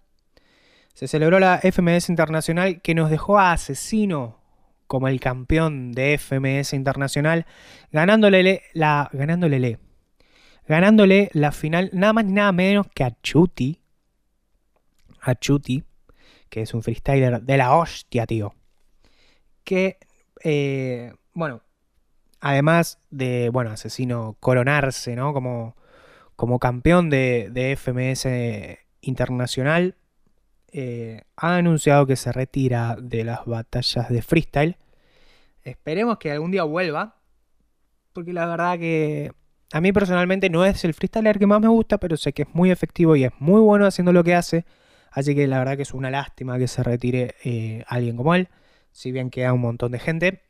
Se 0.95 1.07
celebró 1.07 1.39
la 1.39 1.59
FMS 1.59 2.09
Internacional 2.09 2.81
que 2.81 2.95
nos 2.95 3.11
dejó 3.11 3.39
a 3.39 3.53
Asesino 3.53 4.41
como 4.87 5.09
el 5.09 5.21
campeón 5.21 5.93
de 5.93 6.17
FMS 6.17 6.73
Internacional, 6.73 7.45
ganándole 7.93 8.63
la, 8.73 9.11
ganándole, 9.13 9.79
ganándole 10.67 11.31
la 11.33 11.53
final 11.53 11.91
nada 11.93 12.13
más 12.13 12.25
ni 12.25 12.33
nada 12.33 12.53
menos 12.53 12.87
que 12.95 13.05
a 13.05 13.11
Chuti, 13.23 13.81
a 15.21 15.35
Chuti, 15.35 15.85
que 16.49 16.63
es 16.63 16.75
un 16.75 16.83
freestyler 16.83 17.43
de 17.43 17.57
la 17.57 17.77
hostia, 17.77 18.27
tío. 18.27 18.55
Que, 19.65 19.99
eh, 20.43 21.13
bueno, 21.33 21.63
además 22.41 23.01
de, 23.11 23.51
bueno, 23.51 23.71
Asesino 23.71 24.37
coronarse, 24.41 25.17
¿no? 25.17 25.33
Como, 25.33 25.77
como 26.37 26.59
campeón 26.59 27.11
de, 27.11 27.49
de 27.51 27.77
FMS 27.77 28.27
Internacional, 29.01 29.97
eh, 30.73 31.23
ha 31.37 31.57
anunciado 31.57 32.07
que 32.07 32.17
se 32.17 32.33
retira 32.33 32.97
de 33.01 33.25
las 33.25 33.45
batallas 33.47 34.09
de 34.09 34.23
freestyle. 34.23 34.77
Esperemos 35.63 36.19
que 36.19 36.31
algún 36.31 36.51
día 36.51 36.65
vuelva. 36.65 37.17
Porque 38.13 38.33
la 38.33 38.47
verdad 38.47 38.79
que 38.79 39.33
a 39.77 39.81
mí 39.83 39.93
personalmente 39.93 40.49
no 40.49 40.65
es 40.65 40.87
el 40.87 40.95
freestyler 40.95 41.39
que 41.39 41.47
más 41.47 41.61
me 41.61 41.69
gusta, 41.69 41.99
pero 41.99 42.17
sé 42.17 42.33
que 42.33 42.43
es 42.43 42.49
muy 42.55 42.71
efectivo 42.71 43.15
y 43.15 43.25
es 43.25 43.33
muy 43.39 43.61
bueno 43.61 43.85
haciendo 43.85 44.11
lo 44.11 44.25
que 44.25 44.35
hace. 44.35 44.65
Así 45.11 45.35
que 45.35 45.47
la 45.47 45.59
verdad 45.59 45.77
que 45.77 45.83
es 45.83 45.93
una 45.93 46.11
lástima 46.11 46.59
que 46.59 46.67
se 46.67 46.83
retire 46.83 47.35
eh, 47.45 47.85
alguien 47.87 48.17
como 48.17 48.35
él. 48.35 48.49
Si 48.93 49.13
bien 49.13 49.29
queda 49.29 49.53
un 49.53 49.61
montón 49.61 49.93
de 49.93 49.99
gente, 49.99 50.41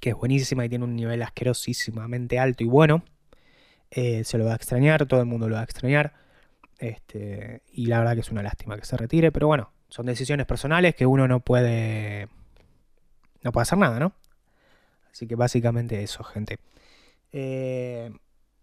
que 0.00 0.10
es 0.10 0.16
buenísima 0.16 0.66
y 0.66 0.68
tiene 0.68 0.84
un 0.84 0.94
nivel 0.94 1.22
asquerosísimamente 1.22 2.38
alto 2.38 2.62
y 2.62 2.66
bueno. 2.66 3.04
Eh, 3.90 4.22
se 4.24 4.36
lo 4.36 4.44
va 4.44 4.52
a 4.52 4.56
extrañar, 4.56 5.06
todo 5.06 5.20
el 5.20 5.26
mundo 5.26 5.48
lo 5.48 5.54
va 5.54 5.62
a 5.62 5.64
extrañar. 5.64 6.12
Este, 6.78 7.62
y 7.72 7.86
la 7.86 8.00
verdad 8.00 8.14
que 8.14 8.20
es 8.20 8.30
una 8.30 8.42
lástima 8.42 8.76
que 8.76 8.84
se 8.84 8.98
retire, 8.98 9.32
pero 9.32 9.46
bueno, 9.46 9.72
son 9.88 10.04
decisiones 10.04 10.44
personales 10.44 10.94
que 10.94 11.06
uno 11.06 11.26
no 11.26 11.40
puede. 11.40 12.28
No 13.42 13.50
puede 13.50 13.62
hacer 13.62 13.78
nada, 13.78 13.98
¿no? 13.98 14.12
Así 15.10 15.26
que 15.26 15.36
básicamente 15.36 16.02
eso, 16.02 16.22
gente. 16.22 16.58
Eh, 17.32 18.10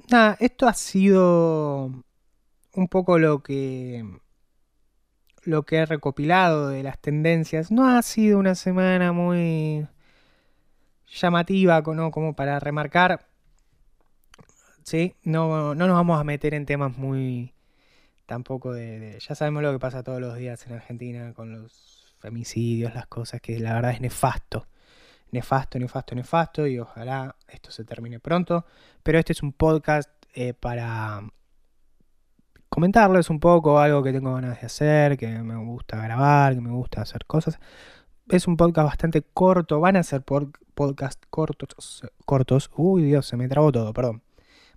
nada, 0.09 0.37
esto 0.39 0.67
ha 0.67 0.73
sido 0.73 2.03
un 2.73 2.87
poco 2.89 3.19
lo 3.19 3.43
que. 3.43 4.05
Lo 5.43 5.63
que 5.63 5.77
he 5.77 5.85
recopilado 5.85 6.69
de 6.69 6.83
las 6.83 6.99
tendencias. 6.99 7.71
No 7.71 7.87
ha 7.87 8.01
sido 8.01 8.39
una 8.39 8.55
semana 8.55 9.11
muy 9.11 9.87
llamativa. 11.07 11.83
Como 11.83 12.33
para 12.35 12.59
remarcar. 12.59 13.27
Sí, 14.83 15.15
no, 15.23 15.75
no 15.75 15.87
nos 15.87 15.95
vamos 15.95 16.19
a 16.19 16.23
meter 16.23 16.53
en 16.53 16.65
temas 16.65 16.97
muy 16.97 17.53
tampoco 18.25 18.73
de, 18.73 19.19
Ya 19.19 19.35
sabemos 19.35 19.63
lo 19.63 19.71
que 19.71 19.79
pasa 19.79 20.03
todos 20.03 20.21
los 20.21 20.35
días 20.37 20.65
en 20.67 20.73
Argentina 20.73 21.33
con 21.33 21.53
los 21.53 22.15
femicidios, 22.19 22.93
las 22.93 23.07
cosas, 23.07 23.41
que 23.41 23.59
la 23.59 23.73
verdad 23.73 23.91
es 23.91 24.01
nefasto. 24.01 24.67
Nefasto, 25.33 25.79
nefasto, 25.79 26.15
nefasto, 26.15 26.67
y 26.67 26.79
ojalá 26.79 27.35
esto 27.47 27.71
se 27.71 27.83
termine 27.83 28.19
pronto. 28.19 28.65
Pero 29.01 29.19
este 29.19 29.33
es 29.33 29.43
un 29.43 29.51
podcast 29.51 30.09
eh, 30.33 30.53
para 30.53 31.21
comentarles 32.69 33.29
un 33.29 33.39
poco 33.39 33.79
algo 33.79 34.01
que 34.03 34.13
tengo 34.13 34.33
ganas 34.33 34.61
de 34.61 34.67
hacer, 34.67 35.17
que 35.17 35.27
me 35.27 35.57
gusta 35.57 35.97
grabar, 35.97 36.55
que 36.55 36.61
me 36.61 36.71
gusta 36.71 37.01
hacer 37.01 37.25
cosas. 37.25 37.59
Es 38.29 38.47
un 38.47 38.55
podcast 38.55 38.85
bastante 38.87 39.21
corto, 39.21 39.79
van 39.79 39.97
a 39.97 40.03
ser 40.03 40.23
podcast 40.23 41.21
cortos, 41.29 42.03
cortos. 42.25 42.71
Uy, 42.77 43.03
Dios, 43.03 43.25
se 43.25 43.35
me 43.35 43.49
trabó 43.49 43.71
todo, 43.71 43.91
perdón. 43.91 44.23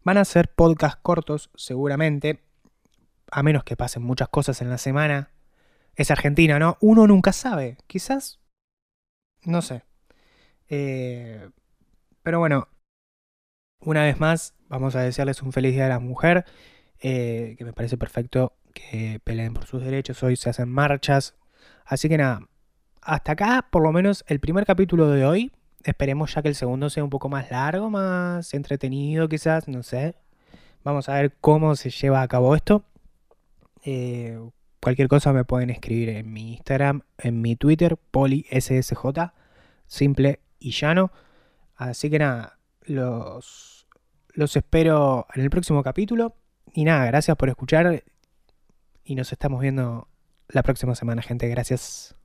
Van 0.02 0.16
a 0.18 0.24
ser 0.24 0.52
podcast 0.52 0.98
cortos, 1.02 1.50
seguramente 1.54 2.40
a 3.30 3.42
menos 3.42 3.64
que 3.64 3.76
pasen 3.76 4.02
muchas 4.02 4.28
cosas 4.28 4.62
en 4.62 4.70
la 4.70 4.78
semana, 4.78 5.30
es 5.94 6.10
Argentina, 6.10 6.58
¿no? 6.58 6.76
Uno 6.80 7.06
nunca 7.06 7.32
sabe. 7.32 7.78
Quizás, 7.86 8.40
no 9.42 9.62
sé. 9.62 9.85
Eh, 10.68 11.48
pero 12.22 12.38
bueno, 12.38 12.68
una 13.80 14.02
vez 14.02 14.18
más, 14.18 14.54
vamos 14.68 14.96
a 14.96 15.00
desearles 15.00 15.42
un 15.42 15.52
feliz 15.52 15.72
Día 15.72 15.84
de 15.84 15.90
la 15.90 15.98
Mujer, 16.00 16.44
eh, 17.00 17.54
que 17.58 17.64
me 17.64 17.72
parece 17.72 17.96
perfecto 17.96 18.54
que 18.74 19.20
peleen 19.24 19.54
por 19.54 19.66
sus 19.66 19.82
derechos. 19.82 20.22
Hoy 20.22 20.36
se 20.36 20.50
hacen 20.50 20.68
marchas. 20.68 21.34
Así 21.84 22.08
que 22.08 22.18
nada, 22.18 22.40
hasta 23.00 23.32
acá, 23.32 23.68
por 23.70 23.82
lo 23.82 23.92
menos 23.92 24.24
el 24.28 24.40
primer 24.40 24.66
capítulo 24.66 25.08
de 25.08 25.24
hoy. 25.24 25.52
Esperemos 25.84 26.34
ya 26.34 26.42
que 26.42 26.48
el 26.48 26.56
segundo 26.56 26.90
sea 26.90 27.04
un 27.04 27.10
poco 27.10 27.28
más 27.28 27.50
largo, 27.50 27.90
más 27.90 28.52
entretenido 28.54 29.28
quizás, 29.28 29.68
no 29.68 29.82
sé. 29.82 30.16
Vamos 30.82 31.08
a 31.08 31.14
ver 31.14 31.32
cómo 31.40 31.76
se 31.76 31.90
lleva 31.90 32.22
a 32.22 32.28
cabo 32.28 32.56
esto. 32.56 32.84
Eh, 33.84 34.36
cualquier 34.80 35.06
cosa 35.06 35.32
me 35.32 35.44
pueden 35.44 35.70
escribir 35.70 36.08
en 36.08 36.32
mi 36.32 36.54
Instagram, 36.54 37.02
en 37.18 37.40
mi 37.40 37.54
Twitter, 37.54 37.96
polissj, 37.96 38.72
simple 39.86 40.40
y 40.66 40.72
llano. 40.72 41.12
Así 41.76 42.10
que 42.10 42.18
nada, 42.18 42.58
los, 42.82 43.86
los 44.34 44.56
espero 44.56 45.26
en 45.34 45.42
el 45.42 45.50
próximo 45.50 45.82
capítulo. 45.82 46.34
Y 46.74 46.84
nada, 46.84 47.06
gracias 47.06 47.36
por 47.36 47.48
escuchar 47.48 48.02
y 49.04 49.14
nos 49.14 49.32
estamos 49.32 49.60
viendo 49.60 50.08
la 50.48 50.62
próxima 50.62 50.94
semana, 50.94 51.22
gente. 51.22 51.48
Gracias. 51.48 52.15